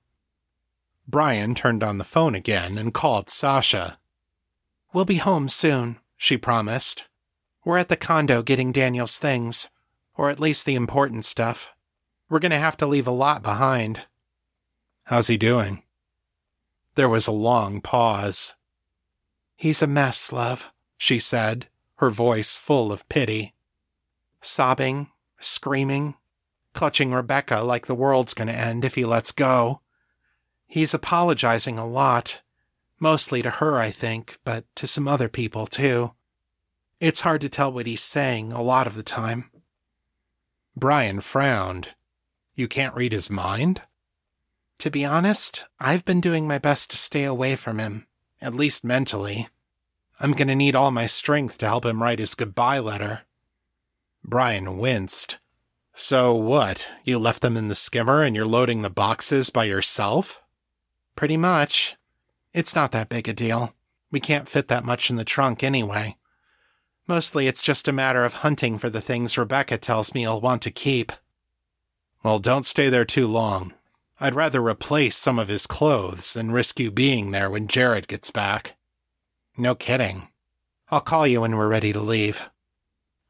Brian 1.08 1.56
turned 1.56 1.84
on 1.84 1.98
the 1.98 2.04
phone 2.04 2.36
again 2.36 2.78
and 2.78 2.94
called 2.94 3.30
Sasha. 3.30 3.98
We'll 4.94 5.06
be 5.06 5.18
home 5.18 5.50
soon, 5.50 5.98
she 6.16 6.38
promised. 6.38 7.06
We're 7.64 7.78
at 7.80 7.90
the 7.90 7.98
condo 7.98 8.44
getting 8.44 8.72
Daniel's 8.72 9.18
things 9.18 9.70
or 10.18 10.30
at 10.30 10.40
least 10.40 10.66
the 10.66 10.76
important 10.76 11.26
stuff. 11.26 11.74
We're 12.30 12.40
going 12.40 12.52
to 12.52 12.58
have 12.58 12.78
to 12.78 12.88
leave 12.88 13.08
a 13.08 13.12
lot 13.12 13.44
behind. 13.44 14.04
How's 15.04 15.28
he 15.28 15.38
doing? 15.38 15.84
There 16.96 17.10
was 17.10 17.28
a 17.28 17.32
long 17.32 17.82
pause. 17.82 18.56
He's 19.56 19.82
a 19.82 19.88
mess, 19.88 20.32
love, 20.32 20.72
she 20.98 21.20
said, 21.20 21.68
her 21.98 22.10
voice 22.10 22.56
full 22.56 22.92
of 22.92 23.08
pity. 23.10 23.54
Sobbing, 24.42 25.10
screaming, 25.40 26.16
clutching 26.74 27.14
Rebecca 27.14 27.62
like 27.62 27.88
the 27.88 27.96
world's 27.96 28.34
going 28.34 28.48
to 28.48 28.54
end 28.54 28.86
if 28.86 28.96
he 28.96 29.06
lets 29.06 29.32
go. 29.32 29.82
He's 30.68 30.94
apologizing 30.94 31.78
a 31.78 31.88
lot, 31.88 32.42
mostly 33.00 33.42
to 33.42 33.50
her, 33.50 33.78
I 33.78 33.92
think, 33.92 34.38
but 34.44 34.66
to 34.76 34.88
some 34.88 35.08
other 35.08 35.30
people 35.30 35.68
too. 35.68 36.14
It's 37.00 37.22
hard 37.22 37.42
to 37.42 37.50
tell 37.50 37.72
what 37.72 37.88
he's 37.88 38.02
saying 38.02 38.52
a 38.52 38.62
lot 38.62 38.88
of 38.88 38.96
the 38.96 39.04
time. 39.04 39.52
Brian 40.76 41.22
frowned. 41.22 41.90
You 42.54 42.68
can't 42.68 42.96
read 42.96 43.14
his 43.14 43.30
mind? 43.30 43.82
To 44.80 44.92
be 44.92 45.06
honest, 45.06 45.64
I've 45.80 46.04
been 46.04 46.20
doing 46.20 46.48
my 46.48 46.58
best 46.58 46.92
to 46.92 46.98
stay 46.98 47.24
away 47.24 47.56
from 47.56 47.80
him, 47.80 48.08
at 48.42 48.54
least 48.54 48.84
mentally. 48.84 49.48
I'm 50.20 50.34
going 50.34 50.50
to 50.50 50.56
need 50.56 50.76
all 50.76 50.92
my 50.92 51.06
strength 51.06 51.58
to 51.60 51.68
help 51.68 51.86
him 51.86 52.04
write 52.04 52.20
his 52.20 52.36
goodbye 52.36 52.80
letter. 52.80 53.22
Brian 54.24 54.78
winced. 54.78 55.38
So 55.94 56.34
what? 56.34 56.90
You 57.06 57.20
left 57.20 57.42
them 57.42 57.56
in 57.56 57.70
the 57.70 57.76
skimmer 57.76 58.22
and 58.22 58.36
you're 58.36 58.46
loading 58.46 58.82
the 58.82 58.90
boxes 58.90 59.50
by 59.50 59.64
yourself? 59.64 60.44
Pretty 61.16 61.38
much. 61.38 61.96
It's 62.54 62.76
not 62.76 62.92
that 62.92 63.08
big 63.08 63.30
a 63.30 63.34
deal. 63.34 63.74
We 64.12 64.20
can't 64.20 64.50
fit 64.50 64.68
that 64.68 64.84
much 64.84 65.10
in 65.10 65.16
the 65.16 65.24
trunk 65.24 65.64
anyway. 65.64 66.18
Mostly 67.08 67.48
it's 67.48 67.62
just 67.62 67.88
a 67.88 67.92
matter 67.92 68.26
of 68.26 68.36
hunting 68.36 68.78
for 68.78 68.90
the 68.90 69.02
things 69.02 69.38
Rebecca 69.38 69.78
tells 69.78 70.14
me 70.14 70.26
I'll 70.26 70.42
want 70.42 70.62
to 70.64 70.72
keep. 70.72 71.12
Well, 72.24 72.40
don't 72.40 72.66
stay 72.66 72.90
there 72.90 73.06
too 73.06 73.28
long. 73.28 73.74
I'd 74.20 74.34
rather 74.34 74.62
replace 74.62 75.16
some 75.16 75.38
of 75.38 75.48
his 75.48 75.68
clothes 75.68 76.34
than 76.34 76.52
risk 76.52 76.80
you 76.80 76.90
being 76.90 77.32
there 77.32 77.50
when 77.50 77.68
Jared 77.68 78.08
gets 78.08 78.32
back. 78.32 78.76
No 79.58 79.76
kidding. 79.76 80.30
I'll 80.90 81.02
call 81.02 81.28
you 81.28 81.42
when 81.42 81.56
we're 81.56 81.68
ready 81.68 81.94
to 81.94 82.00
leave. 82.00 82.50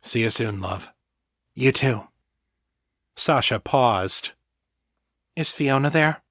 See 0.02 0.22
you 0.22 0.30
soon, 0.30 0.62
love. 0.62 0.92
You 1.54 1.72
too. 1.72 2.08
Sasha 3.16 3.60
paused. 3.60 4.32
Is 5.36 5.54
Fiona 5.54 5.90
there? 5.90 6.22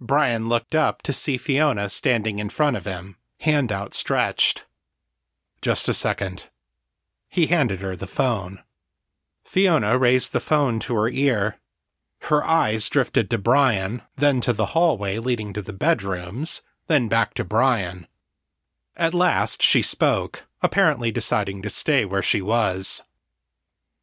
Brian 0.00 0.48
looked 0.48 0.74
up 0.74 1.00
to 1.02 1.12
see 1.12 1.36
Fiona 1.36 1.88
standing 1.88 2.38
in 2.38 2.50
front 2.50 2.76
of 2.76 2.84
him, 2.84 3.16
hand 3.40 3.70
outstretched. 3.70 4.64
Just 5.62 5.88
a 5.88 5.94
second. 5.94 6.48
He 7.28 7.46
handed 7.46 7.80
her 7.80 7.96
the 7.96 8.08
phone. 8.08 8.58
Fiona 9.44 9.96
raised 9.96 10.32
the 10.32 10.40
phone 10.40 10.80
to 10.80 10.94
her 10.96 11.08
ear. 11.08 11.56
Her 12.22 12.44
eyes 12.44 12.88
drifted 12.88 13.30
to 13.30 13.38
Brian, 13.38 14.02
then 14.16 14.40
to 14.42 14.52
the 14.52 14.66
hallway 14.66 15.18
leading 15.18 15.52
to 15.54 15.62
the 15.62 15.72
bedrooms, 15.72 16.62
then 16.88 17.08
back 17.08 17.34
to 17.34 17.44
Brian. 17.44 18.06
At 18.96 19.14
last 19.14 19.62
she 19.62 19.82
spoke, 19.82 20.44
apparently 20.60 21.10
deciding 21.10 21.62
to 21.62 21.70
stay 21.70 22.04
where 22.04 22.22
she 22.22 22.42
was. 22.42 23.02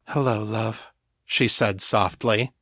Hello, 0.08 0.42
love, 0.42 0.90
she 1.24 1.46
said 1.46 1.80
softly. 1.80 2.52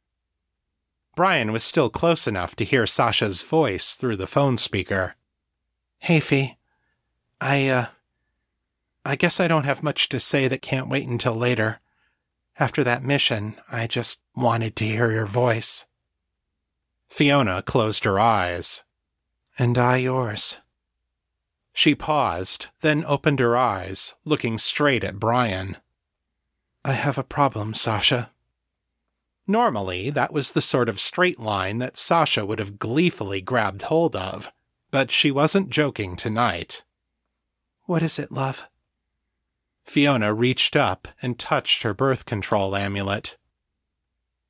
Brian 1.17 1.51
was 1.51 1.65
still 1.65 1.89
close 1.89 2.29
enough 2.29 2.55
to 2.57 2.65
hear 2.65 2.87
Sasha's 2.87 3.43
voice 3.43 3.95
through 3.95 4.17
the 4.17 4.27
phone 4.27 4.59
speaker. 4.59 5.17
Hey, 5.99 6.21
Fee. 6.21 6.59
I, 7.41 7.69
uh, 7.69 7.87
I 9.09 9.17
guess 9.17 9.41
I 9.41 9.49
don't 9.49 9.65
have 9.65 9.83
much 9.83 10.11
to 10.11 10.21
say 10.21 10.49
that 10.49 10.61
can't 10.61 10.91
wait 10.91 11.09
until 11.09 11.35
later. 11.35 11.81
After 12.59 12.85
that 12.85 13.03
mission, 13.03 13.59
I 13.73 13.87
just 13.87 14.21
wanted 14.37 14.77
to 14.77 14.85
hear 14.85 15.11
your 15.11 15.25
voice. 15.25 15.87
Fiona 17.09 17.63
closed 17.63 18.05
her 18.05 18.21
eyes. 18.21 18.85
And 19.59 19.79
I 19.79 19.97
yours. 19.97 20.61
She 21.73 21.95
paused, 21.95 22.67
then 22.83 23.03
opened 23.07 23.41
her 23.41 23.57
eyes, 23.57 24.15
looking 24.27 24.59
straight 24.59 25.03
at 25.03 25.19
Brian. 25.19 25.79
I 26.85 26.93
have 26.93 27.17
a 27.17 27.25
problem, 27.25 27.73
Sasha. 27.73 28.31
Normally, 29.47 30.11
that 30.11 30.35
was 30.35 30.53
the 30.53 30.61
sort 30.61 30.91
of 30.91 31.01
straight 31.01 31.41
line 31.41 31.79
that 31.79 31.97
Sasha 31.97 32.45
would 32.45 32.59
have 32.59 32.79
gleefully 32.79 33.41
grabbed 33.41 33.85
hold 33.85 34.15
of, 34.15 34.53
but 34.91 35.11
she 35.11 35.31
wasn't 35.31 35.71
joking 35.71 36.15
tonight. 36.15 36.85
What 37.87 38.03
is 38.03 38.19
it, 38.19 38.31
love? 38.31 38.69
Fiona 39.89 40.35
reached 40.35 40.77
up 40.77 41.09
and 41.23 41.39
touched 41.39 41.83
her 41.83 41.95
birth 41.95 42.27
control 42.27 42.77
amulet. 42.77 43.39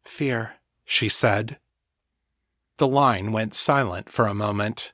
Fear, 0.03 0.55
she 0.85 1.09
said. 1.09 1.61
The 2.79 2.89
line 2.89 3.31
went 3.31 3.55
silent 3.55 4.11
for 4.11 4.27
a 4.27 4.35
moment. 4.35 4.93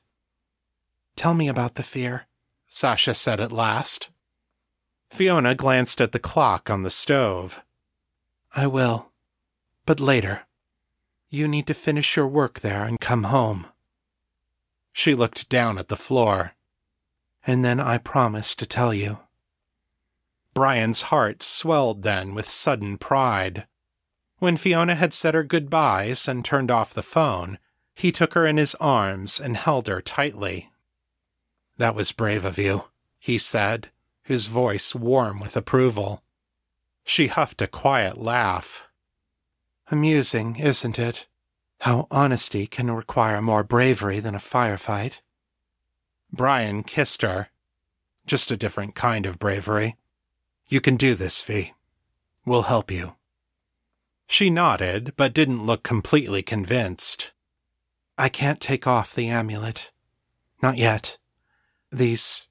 Tell 1.15 1.33
me 1.33 1.47
about 1.47 1.73
the 1.73 1.83
fear, 1.83 2.27
Sasha 2.67 3.15
said 3.15 3.39
at 3.39 3.51
last. 3.51 4.11
Fiona 5.09 5.55
glanced 5.55 5.99
at 5.99 6.11
the 6.11 6.19
clock 6.19 6.69
on 6.69 6.83
the 6.83 6.91
stove. 6.91 7.63
I 8.55 8.67
will, 8.67 9.11
but 9.87 9.99
later. 9.99 10.43
You 11.27 11.47
need 11.47 11.65
to 11.65 11.73
finish 11.73 12.15
your 12.15 12.27
work 12.27 12.59
there 12.59 12.83
and 12.83 13.01
come 13.01 13.23
home. 13.23 13.65
She 14.93 15.15
looked 15.15 15.49
down 15.49 15.79
at 15.79 15.87
the 15.87 15.97
floor. 15.97 16.53
And 17.47 17.65
then 17.65 17.79
I 17.79 17.97
promise 17.97 18.53
to 18.53 18.67
tell 18.67 18.93
you. 18.93 19.24
Brian's 20.55 21.03
heart 21.03 21.43
swelled 21.43 22.03
then 22.03 22.33
with 22.33 22.49
sudden 22.49 22.97
pride. 22.97 23.67
When 24.39 24.55
Fiona 24.55 24.95
had 24.95 25.13
said 25.13 25.33
her 25.33 25.43
goodbyes 25.43 26.29
and 26.29 26.45
turned 26.45 26.71
off 26.71 26.93
the 26.93 27.03
phone, 27.03 27.59
he 27.93 28.11
took 28.11 28.33
her 28.33 28.45
in 28.45 28.55
his 28.55 28.73
arms 28.75 29.39
and 29.39 29.57
held 29.57 29.87
her 29.87 30.01
tightly. 30.01 30.71
That 31.77 31.93
was 31.93 32.13
brave 32.13 32.45
of 32.45 32.57
you, 32.57 32.85
he 33.19 33.37
said, 33.37 33.89
his 34.23 34.47
voice 34.47 34.95
warm 34.95 35.41
with 35.41 35.57
approval. 35.57 36.23
She 37.03 37.27
huffed 37.27 37.61
a 37.61 37.67
quiet 37.67 38.17
laugh. 38.17 38.87
Amusing, 39.91 40.55
isn't 40.55 40.97
it? 40.97 41.27
How 41.81 42.07
honesty 42.09 42.65
can 42.65 42.89
require 42.89 43.41
more 43.41 43.63
bravery 43.65 44.21
than 44.21 44.35
a 44.35 44.39
firefight. 44.39 45.19
Brian 46.31 46.81
kissed 46.83 47.23
her. 47.23 47.49
Just 48.25 48.51
a 48.51 48.57
different 48.57 48.95
kind 48.95 49.25
of 49.25 49.37
bravery. 49.37 49.97
You 50.67 50.81
can 50.81 50.95
do 50.95 51.15
this, 51.15 51.41
Vi. 51.43 51.73
We'll 52.45 52.63
help 52.63 52.89
you. 52.89 53.15
She 54.27 54.49
nodded, 54.49 55.13
but 55.15 55.33
didn't 55.33 55.65
look 55.65 55.83
completely 55.83 56.41
convinced. 56.41 57.31
I 58.17 58.29
can't 58.29 58.61
take 58.61 58.87
off 58.87 59.13
the 59.13 59.27
amulet. 59.27 59.91
Not 60.61 60.77
yet. 60.77 61.17
These 61.91 62.47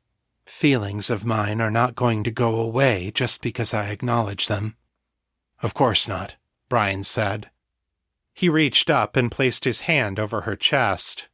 feelings 0.46 1.11
of 1.11 1.24
mine 1.24 1.61
are 1.61 1.70
not 1.70 1.94
going 1.94 2.22
to 2.24 2.31
go 2.31 2.61
away 2.61 3.11
just 3.12 3.42
because 3.42 3.74
I 3.74 3.88
acknowledge 3.88 4.46
them. 4.46 4.77
Of 5.62 5.74
course 5.74 6.07
not, 6.07 6.37
Brian 6.68 7.03
said. 7.03 7.50
He 8.35 8.48
reached 8.48 8.90
up 8.90 9.16
and 9.16 9.33
placed 9.33 9.64
his 9.64 9.83
hand 9.83 10.18
over 10.18 10.42
her 10.42 10.57
chest. 10.57 11.29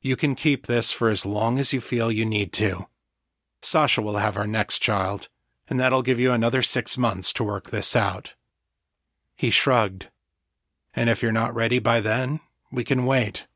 You 0.00 0.16
can 0.16 0.34
keep 0.34 0.66
this 0.66 0.92
for 0.92 1.08
as 1.08 1.24
long 1.24 1.58
as 1.58 1.72
you 1.72 1.80
feel 1.80 2.10
you 2.10 2.24
need 2.24 2.52
to. 2.54 2.86
Sasha 3.62 4.02
will 4.02 4.18
have 4.18 4.36
our 4.36 4.46
next 4.46 4.80
child, 4.80 5.28
and 5.68 5.78
that'll 5.80 6.02
give 6.02 6.20
you 6.20 6.32
another 6.32 6.62
six 6.62 6.96
months 6.96 7.32
to 7.34 7.44
work 7.44 7.70
this 7.70 7.96
out. 7.96 8.34
He 9.34 9.50
shrugged. 9.50 10.08
And 10.94 11.10
if 11.10 11.22
you're 11.22 11.32
not 11.32 11.54
ready 11.54 11.78
by 11.78 12.00
then, 12.00 12.40
we 12.72 12.84
can 12.84 13.04
wait. 13.04 13.46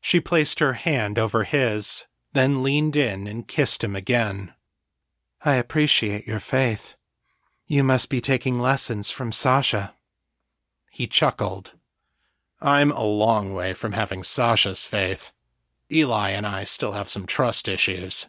She 0.00 0.20
placed 0.20 0.60
her 0.60 0.74
hand 0.74 1.18
over 1.18 1.44
his, 1.44 2.06
then 2.32 2.62
leaned 2.62 2.96
in 2.96 3.26
and 3.26 3.48
kissed 3.48 3.82
him 3.82 3.96
again. 3.96 4.52
I 5.44 5.54
appreciate 5.54 6.26
your 6.26 6.40
faith. 6.40 6.96
You 7.66 7.84
must 7.84 8.10
be 8.10 8.20
taking 8.20 8.60
lessons 8.60 9.10
from 9.10 9.32
Sasha. 9.32 9.94
He 10.90 11.06
chuckled. 11.06 11.72
I'm 12.60 12.90
a 12.90 13.04
long 13.04 13.54
way 13.54 13.72
from 13.72 13.92
having 13.92 14.22
Sasha's 14.22 14.86
faith. 14.86 15.30
Eli 15.92 16.30
and 16.30 16.46
I 16.46 16.64
still 16.64 16.92
have 16.92 17.08
some 17.08 17.24
trust 17.24 17.68
issues. 17.68 18.28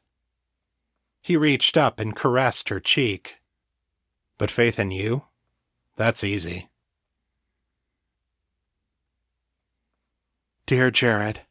He 1.21 1.37
reached 1.37 1.77
up 1.77 1.99
and 1.99 2.15
caressed 2.15 2.69
her 2.69 2.79
cheek. 2.79 3.37
But 4.37 4.51
faith 4.51 4.79
in 4.79 4.91
you? 4.91 5.23
That's 5.95 6.23
easy. 6.23 6.69
Dear 10.65 10.91
Jared, 10.91 11.41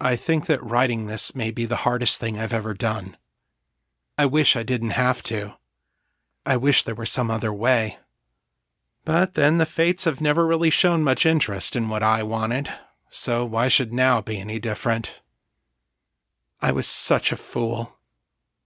I 0.00 0.16
think 0.16 0.46
that 0.46 0.62
writing 0.62 1.06
this 1.06 1.34
may 1.34 1.50
be 1.50 1.64
the 1.64 1.76
hardest 1.76 2.20
thing 2.20 2.38
I've 2.38 2.52
ever 2.52 2.74
done. 2.74 3.16
I 4.18 4.26
wish 4.26 4.56
I 4.56 4.62
didn't 4.62 4.90
have 4.90 5.22
to. 5.24 5.54
I 6.46 6.56
wish 6.56 6.82
there 6.82 6.94
were 6.94 7.06
some 7.06 7.30
other 7.30 7.52
way. 7.52 7.98
But 9.04 9.34
then 9.34 9.58
the 9.58 9.66
fates 9.66 10.04
have 10.04 10.20
never 10.20 10.46
really 10.46 10.70
shown 10.70 11.02
much 11.02 11.26
interest 11.26 11.74
in 11.74 11.88
what 11.88 12.02
I 12.02 12.22
wanted, 12.22 12.70
so 13.10 13.44
why 13.44 13.68
should 13.68 13.92
now 13.92 14.20
be 14.20 14.38
any 14.38 14.58
different? 14.58 15.22
I 16.60 16.72
was 16.72 16.86
such 16.86 17.32
a 17.32 17.36
fool. 17.36 17.96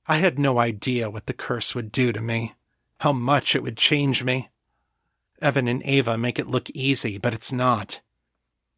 I 0.09 0.17
had 0.17 0.39
no 0.39 0.59
idea 0.59 1.11
what 1.11 1.27
the 1.27 1.33
curse 1.33 1.75
would 1.75 1.93
do 1.93 2.13
to 2.13 2.21
me, 2.21 2.55
how 3.01 3.13
much 3.13 3.55
it 3.55 3.63
would 3.63 3.77
change 3.77 4.25
me. 4.25 4.49
Evan 5.41 5.69
and 5.69 5.83
Ava 5.85 6.19
make 6.19 6.39
it 6.39 6.49
look 6.49 6.71
easy, 6.71 7.19
but 7.19 7.35
it's 7.35 7.53
not. 7.53 8.01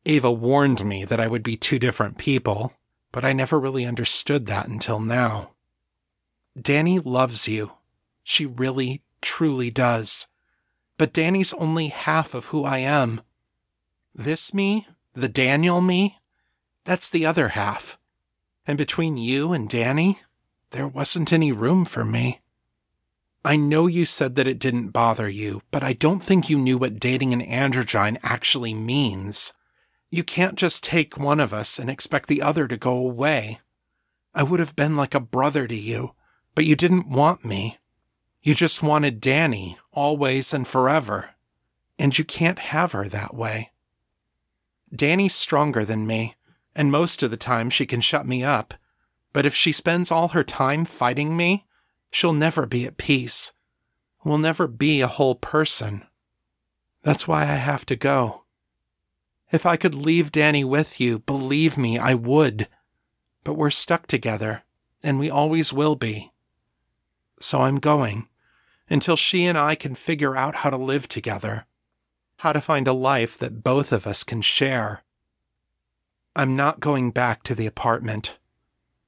Ava 0.05 0.31
warned 0.31 0.85
me 0.85 1.05
that 1.05 1.21
I 1.21 1.29
would 1.29 1.43
be 1.43 1.57
two 1.57 1.79
different 1.79 2.19
people, 2.19 2.75
but 3.12 3.25
I 3.25 3.33
never 3.33 3.59
really 3.59 3.87
understood 3.87 4.47
that 4.47 4.69
until 4.69 5.01
now. 5.01 5.53
Danny 6.61 6.99
loves 6.99 7.49
you. 7.49 7.73
She 8.23 8.45
really, 8.45 9.03
truly 9.23 9.71
does 9.71 10.27
but 11.01 11.14
Danny's 11.14 11.55
only 11.55 11.88
half 11.88 12.35
of 12.35 12.49
who 12.49 12.64
I 12.64 12.77
am. 12.77 13.23
This 14.14 14.53
me, 14.53 14.87
the 15.14 15.31
Daniel 15.31 15.81
me, 15.81 16.19
that's 16.85 17.09
the 17.09 17.25
other 17.25 17.49
half. 17.49 17.99
And 18.66 18.77
between 18.77 19.16
you 19.16 19.55
and 19.55 19.66
Danny, 19.66 20.19
there 20.70 20.88
wasn't 20.88 21.33
any 21.33 21.52
room 21.52 21.85
for 21.85 22.04
me. 22.04 22.40
I 23.44 23.56
know 23.56 23.87
you 23.87 24.04
said 24.04 24.35
that 24.35 24.46
it 24.46 24.59
didn't 24.59 24.90
bother 24.90 25.28
you, 25.28 25.62
but 25.70 25.83
I 25.83 25.94
don't 25.94 26.22
think 26.22 26.50
you 26.50 26.59
knew 26.59 26.76
what 26.78 27.00
dating 27.00 27.33
an 27.33 27.40
androgyne 27.40 28.18
actually 28.22 28.74
means. 28.74 29.52
You 30.11 30.22
can't 30.22 30.56
just 30.56 30.85
take 30.85 31.16
one 31.16 31.40
of 31.40 31.54
us 31.54 31.78
and 31.78 31.88
expect 31.88 32.28
the 32.28 32.42
other 32.42 32.68
to 32.68 32.76
go 32.76 32.96
away. 32.96 33.61
I 34.35 34.42
would 34.42 34.61
have 34.61 34.76
been 34.76 34.96
like 34.96 35.14
a 35.14 35.20
brother 35.20 35.66
to 35.66 35.74
you, 35.74 36.14
but 36.54 36.66
you 36.66 36.76
didn't 36.76 37.11
want 37.11 37.44
me. 37.44 37.78
You 38.42 38.54
just 38.54 38.83
wanted 38.83 39.20
Danny, 39.20 39.78
always 39.92 40.52
and 40.52 40.66
forever. 40.66 41.30
And 41.98 42.16
you 42.16 42.24
can't 42.24 42.59
have 42.59 42.92
her 42.92 43.09
that 43.09 43.35
way. 43.35 43.70
Danny's 44.94 45.35
stronger 45.35 45.85
than 45.85 46.06
me, 46.06 46.35
and 46.74 46.90
most 46.90 47.22
of 47.22 47.30
the 47.30 47.37
time 47.37 47.70
she 47.70 47.87
can 47.87 48.00
shut 48.00 48.26
me 48.26 48.42
up. 48.42 48.74
But 49.33 49.47
if 49.47 49.55
she 49.55 49.73
spends 49.73 50.11
all 50.11 50.29
her 50.29 50.45
time 50.45 50.85
fighting 50.85 51.37
me, 51.37 51.66
she'll 52.11 52.33
never 52.33 52.66
be 52.66 52.85
at 52.85 52.97
peace. 52.97 53.53
Will 54.25 54.38
never 54.38 54.66
be 54.66 55.01
a 55.01 55.07
whole 55.07 55.35
person. 55.35 56.05
That's 57.03 57.27
why 57.27 57.43
I 57.43 57.55
have 57.57 57.87
to 57.87 57.97
go. 57.97 58.43
If 59.51 59.64
I 59.66 59.77
could 59.77 59.95
leave 59.95 60.33
Danny 60.33 60.64
with 60.64 61.01
you, 61.01 61.21
believe 61.21 61.79
me, 61.79 61.99
I 61.99 62.14
would. 62.14 62.69
But 63.43 63.55
we're 63.55 63.71
stuck 63.71 64.07
together, 64.07 64.62
and 65.03 65.19
we 65.19 65.31
always 65.31 65.73
will 65.73 65.97
be. 65.97 66.33
So 67.40 67.62
I'm 67.62 67.79
going 67.79 68.29
until 68.90 69.16
she 69.16 69.47
and 69.47 69.57
I 69.57 69.77
can 69.77 69.95
figure 69.95 70.37
out 70.37 70.57
how 70.57 70.71
to 70.71 70.77
live 70.77 71.09
together, 71.09 71.64
how 72.38 72.53
to 72.53 72.61
find 72.61 72.87
a 72.87 72.93
life 72.93 73.38
that 73.38 73.62
both 73.62 73.93
of 73.93 74.07
us 74.07 74.25
can 74.25 74.43
share. 74.43 75.03
I'm 76.37 76.57
not 76.57 76.81
going 76.81 77.11
back 77.11 77.43
to 77.45 77.55
the 77.55 77.66
apartment. 77.66 78.37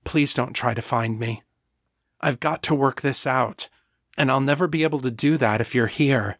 Please 0.04 0.34
don't 0.34 0.52
try 0.52 0.74
to 0.74 0.82
find 0.82 1.18
me. 1.18 1.42
I've 2.20 2.40
got 2.40 2.62
to 2.64 2.74
work 2.74 3.00
this 3.00 3.26
out, 3.26 3.68
and 4.16 4.30
I'll 4.30 4.40
never 4.40 4.66
be 4.66 4.82
able 4.82 5.00
to 5.00 5.10
do 5.10 5.36
that 5.36 5.60
if 5.60 5.74
you're 5.74 5.86
here. 5.86 6.38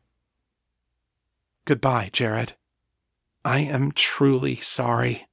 Goodbye, 1.64 2.10
Jared. 2.12 2.54
I 3.44 3.60
am 3.60 3.92
truly 3.92 4.56
sorry. 4.56 5.26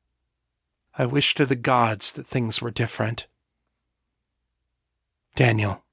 I 0.98 1.06
wish 1.06 1.34
to 1.36 1.46
the 1.46 1.56
gods 1.56 2.12
that 2.14 2.28
things 2.28 2.62
were 2.62 2.72
different. 2.72 3.28
Daniel. 5.36 5.84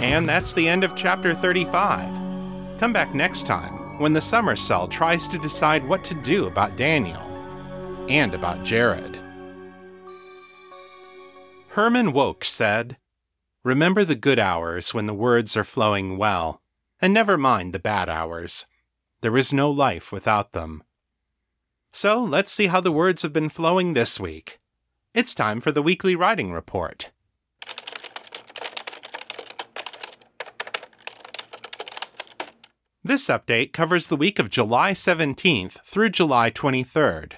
And 0.00 0.28
that's 0.28 0.52
the 0.52 0.68
end 0.68 0.84
of 0.84 0.94
chapter 0.94 1.34
35. 1.34 2.78
Come 2.78 2.92
back 2.92 3.14
next 3.14 3.46
time 3.46 3.98
when 3.98 4.12
the 4.12 4.20
Summer 4.20 4.54
Cell 4.54 4.86
tries 4.86 5.26
to 5.26 5.38
decide 5.38 5.86
what 5.86 6.04
to 6.04 6.14
do 6.14 6.46
about 6.46 6.76
Daniel 6.76 7.20
and 8.08 8.32
about 8.32 8.64
Jared. 8.64 9.18
Herman 11.70 12.12
Wouk 12.12 12.44
said, 12.44 12.96
Remember 13.64 14.04
the 14.04 14.14
good 14.14 14.38
hours 14.38 14.94
when 14.94 15.06
the 15.06 15.14
words 15.14 15.56
are 15.56 15.64
flowing 15.64 16.16
well, 16.16 16.62
and 17.02 17.12
never 17.12 17.36
mind 17.36 17.72
the 17.72 17.80
bad 17.80 18.08
hours. 18.08 18.66
There 19.20 19.36
is 19.36 19.52
no 19.52 19.68
life 19.68 20.12
without 20.12 20.52
them. 20.52 20.84
So 21.92 22.22
let's 22.22 22.52
see 22.52 22.68
how 22.68 22.80
the 22.80 22.92
words 22.92 23.22
have 23.22 23.32
been 23.32 23.48
flowing 23.48 23.94
this 23.94 24.20
week. 24.20 24.60
It's 25.12 25.34
time 25.34 25.60
for 25.60 25.72
the 25.72 25.82
weekly 25.82 26.14
writing 26.14 26.52
report. 26.52 27.10
This 33.08 33.28
update 33.28 33.72
covers 33.72 34.08
the 34.08 34.18
week 34.18 34.38
of 34.38 34.50
July 34.50 34.90
17th 34.90 35.82
through 35.82 36.10
July 36.10 36.50
23rd. 36.50 37.36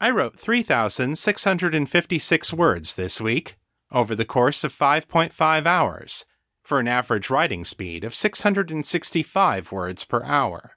I 0.00 0.10
wrote 0.10 0.36
3,656 0.36 2.52
words 2.52 2.94
this 2.94 3.20
week, 3.20 3.56
over 3.92 4.16
the 4.16 4.24
course 4.24 4.64
of 4.64 4.72
5.5 4.72 5.64
hours, 5.64 6.24
for 6.64 6.80
an 6.80 6.88
average 6.88 7.30
writing 7.30 7.64
speed 7.64 8.02
of 8.02 8.16
665 8.16 9.70
words 9.70 10.04
per 10.04 10.24
hour. 10.24 10.76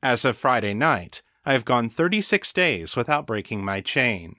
As 0.00 0.24
of 0.24 0.36
Friday 0.36 0.72
night, 0.72 1.20
I 1.44 1.54
have 1.54 1.64
gone 1.64 1.88
36 1.88 2.52
days 2.52 2.94
without 2.94 3.26
breaking 3.26 3.64
my 3.64 3.80
chain. 3.80 4.36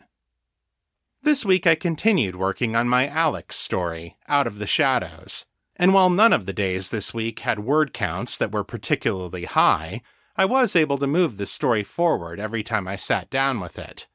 This 1.21 1.43
week 1.43 1.67
I 1.67 1.75
continued 1.75 2.37
working 2.37 2.77
on 2.77 2.87
my 2.87 3.07
Alex 3.07 3.57
story, 3.57 4.15
Out 4.29 4.47
of 4.47 4.57
the 4.57 4.65
Shadows. 4.65 5.47
And 5.77 5.93
while 5.93 6.09
none 6.09 6.31
of 6.33 6.45
the 6.45 6.53
days 6.53 6.89
this 6.89 7.13
week 7.13 7.39
had 7.39 7.59
word 7.59 7.93
counts 7.93 8.37
that 8.37 8.51
were 8.51 8.63
particularly 8.63 9.45
high, 9.45 10.01
I 10.37 10.45
was 10.45 10.75
able 10.75 10.97
to 10.97 11.07
move 11.07 11.37
the 11.37 11.45
story 11.45 11.83
forward 11.83 12.39
every 12.39 12.63
time 12.63 12.87
I 12.87 12.95
sat 12.95 13.29
down 13.29 13.59
with 13.59 13.79
it, 13.79 14.07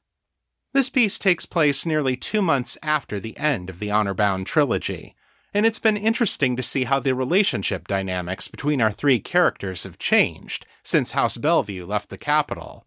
This 0.73 0.89
piece 0.89 1.19
takes 1.19 1.47
place 1.47 1.85
nearly 1.85 2.17
two 2.17 2.43
months 2.43 2.79
after 2.83 3.19
the 3.19 3.37
end 3.39 3.69
of 3.69 3.79
the 3.79 3.91
Honor 3.91 4.15
Bound 4.15 4.47
trilogy, 4.47 5.17
and 5.53 5.67
it's 5.67 5.81
been 5.81 5.97
interesting 5.97 6.55
to 6.57 6.63
see 6.63 6.85
how 6.85 7.01
the 7.01 7.15
relationship 7.15 7.89
dynamics 7.89 8.47
between 8.47 8.81
our 8.81 8.93
three 8.93 9.19
characters 9.19 9.83
have 9.83 9.99
changed 9.99 10.65
since 10.85 11.11
House 11.11 11.39
Bellevue 11.39 11.85
left 11.87 12.09
the 12.09 12.19
capital. 12.19 12.87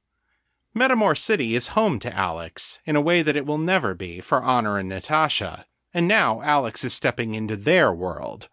Metamor 0.75 1.17
City 1.17 1.55
is 1.55 1.69
home 1.69 1.99
to 1.99 2.15
Alex 2.15 2.79
in 2.85 2.95
a 2.95 3.01
way 3.01 3.21
that 3.21 3.35
it 3.35 3.45
will 3.45 3.57
never 3.57 3.93
be 3.93 4.21
for 4.21 4.41
Honor 4.41 4.77
and 4.77 4.87
Natasha, 4.89 5.65
and 5.93 6.07
now 6.07 6.41
Alex 6.41 6.83
is 6.83 6.93
stepping 6.93 7.35
into 7.35 7.55
their 7.57 7.91
world. 7.91 8.47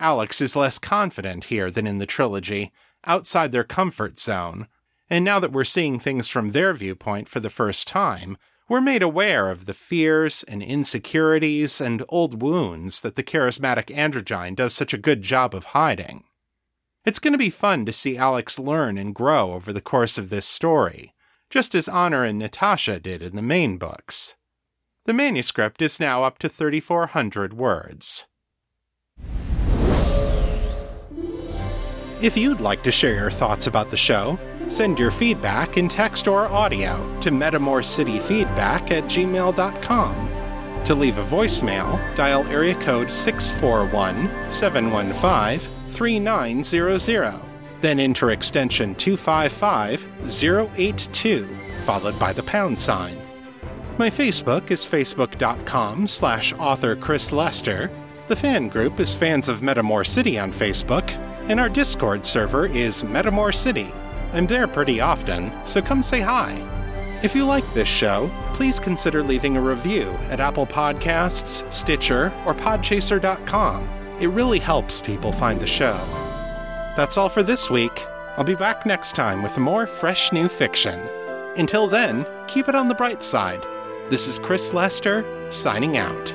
Alex 0.00 0.40
is 0.40 0.56
less 0.56 0.78
confident 0.78 1.44
here 1.44 1.70
than 1.70 1.86
in 1.86 1.98
the 1.98 2.06
trilogy, 2.06 2.72
outside 3.06 3.52
their 3.52 3.64
comfort 3.64 4.18
zone, 4.18 4.66
and 5.08 5.24
now 5.24 5.38
that 5.38 5.52
we're 5.52 5.64
seeing 5.64 5.98
things 5.98 6.28
from 6.28 6.50
their 6.50 6.72
viewpoint 6.72 7.28
for 7.28 7.40
the 7.40 7.50
first 7.50 7.86
time, 7.86 8.36
we're 8.68 8.80
made 8.80 9.02
aware 9.02 9.50
of 9.50 9.66
the 9.66 9.74
fears 9.74 10.42
and 10.44 10.62
insecurities 10.62 11.80
and 11.80 12.02
old 12.08 12.40
wounds 12.40 13.02
that 13.02 13.14
the 13.14 13.22
charismatic 13.22 13.94
androgyne 13.94 14.56
does 14.56 14.74
such 14.74 14.94
a 14.94 14.98
good 14.98 15.22
job 15.22 15.54
of 15.54 15.66
hiding. 15.66 16.24
It's 17.04 17.18
going 17.18 17.32
to 17.32 17.38
be 17.38 17.50
fun 17.50 17.84
to 17.84 17.92
see 17.92 18.16
Alex 18.16 18.58
learn 18.58 18.96
and 18.96 19.14
grow 19.14 19.52
over 19.52 19.72
the 19.72 19.82
course 19.82 20.16
of 20.16 20.30
this 20.30 20.46
story, 20.46 21.12
just 21.50 21.74
as 21.74 21.88
Honor 21.88 22.24
and 22.24 22.38
Natasha 22.38 22.98
did 22.98 23.22
in 23.22 23.36
the 23.36 23.42
main 23.42 23.76
books. 23.76 24.36
The 25.04 25.12
manuscript 25.12 25.82
is 25.82 26.00
now 26.00 26.24
up 26.24 26.38
to 26.38 26.48
3,400 26.48 27.52
words. 27.52 28.26
If 32.24 32.36
you'd 32.36 32.58
like 32.58 32.82
to 32.82 32.90
share 32.90 33.14
your 33.14 33.30
thoughts 33.30 33.68
about 33.68 33.90
the 33.90 33.96
show, 33.96 34.38
Send 34.68 34.98
your 34.98 35.10
feedback 35.10 35.76
in 35.76 35.88
text 35.88 36.26
or 36.26 36.46
audio 36.48 36.96
to 37.20 37.30
metamorcityfeedback 37.30 38.90
at 38.90 39.04
gmail.com. 39.04 40.28
To 40.84 40.94
leave 40.94 41.18
a 41.18 41.24
voicemail, 41.24 42.16
dial 42.16 42.44
area 42.48 42.74
code 42.76 43.10
641 43.10 44.28
715 44.52 45.70
3900. 45.90 47.40
Then 47.80 48.00
enter 48.00 48.30
extension 48.30 48.94
255 48.94 50.06
082, 50.78 51.48
followed 51.84 52.18
by 52.18 52.32
the 52.32 52.42
pound 52.42 52.78
sign. 52.78 53.16
My 53.98 54.10
Facebook 54.10 54.70
is 54.70 54.84
facebook.com 54.84 56.08
slash 56.08 56.52
author 56.54 56.96
Chris 56.96 57.32
Lester. 57.32 57.90
The 58.26 58.36
fan 58.36 58.68
group 58.68 58.98
is 58.98 59.14
Fans 59.14 59.48
of 59.48 59.60
Metamor 59.60 60.06
City 60.06 60.38
on 60.38 60.52
Facebook, 60.52 61.10
and 61.48 61.60
our 61.60 61.68
Discord 61.68 62.24
server 62.24 62.66
is 62.66 63.04
Metamor 63.04 63.54
City. 63.54 63.92
I'm 64.32 64.46
there 64.46 64.66
pretty 64.66 65.00
often, 65.00 65.52
so 65.66 65.80
come 65.80 66.02
say 66.02 66.20
hi. 66.20 66.52
If 67.22 67.34
you 67.34 67.44
like 67.44 67.70
this 67.72 67.88
show, 67.88 68.30
please 68.52 68.78
consider 68.78 69.22
leaving 69.22 69.56
a 69.56 69.60
review 69.60 70.10
at 70.28 70.40
Apple 70.40 70.66
Podcasts, 70.66 71.70
Stitcher, 71.72 72.32
or 72.44 72.54
Podchaser.com. 72.54 73.88
It 74.20 74.28
really 74.28 74.58
helps 74.58 75.00
people 75.00 75.32
find 75.32 75.60
the 75.60 75.66
show. 75.66 75.98
That's 76.96 77.16
all 77.16 77.28
for 77.28 77.42
this 77.42 77.70
week. 77.70 78.06
I'll 78.36 78.44
be 78.44 78.54
back 78.54 78.84
next 78.86 79.14
time 79.14 79.42
with 79.42 79.56
more 79.58 79.86
fresh 79.86 80.32
new 80.32 80.48
fiction. 80.48 81.00
Until 81.56 81.86
then, 81.86 82.26
keep 82.46 82.68
it 82.68 82.74
on 82.74 82.88
the 82.88 82.94
bright 82.94 83.22
side. 83.22 83.62
This 84.08 84.26
is 84.26 84.38
Chris 84.38 84.74
Lester, 84.74 85.24
signing 85.50 85.96
out. 85.96 86.34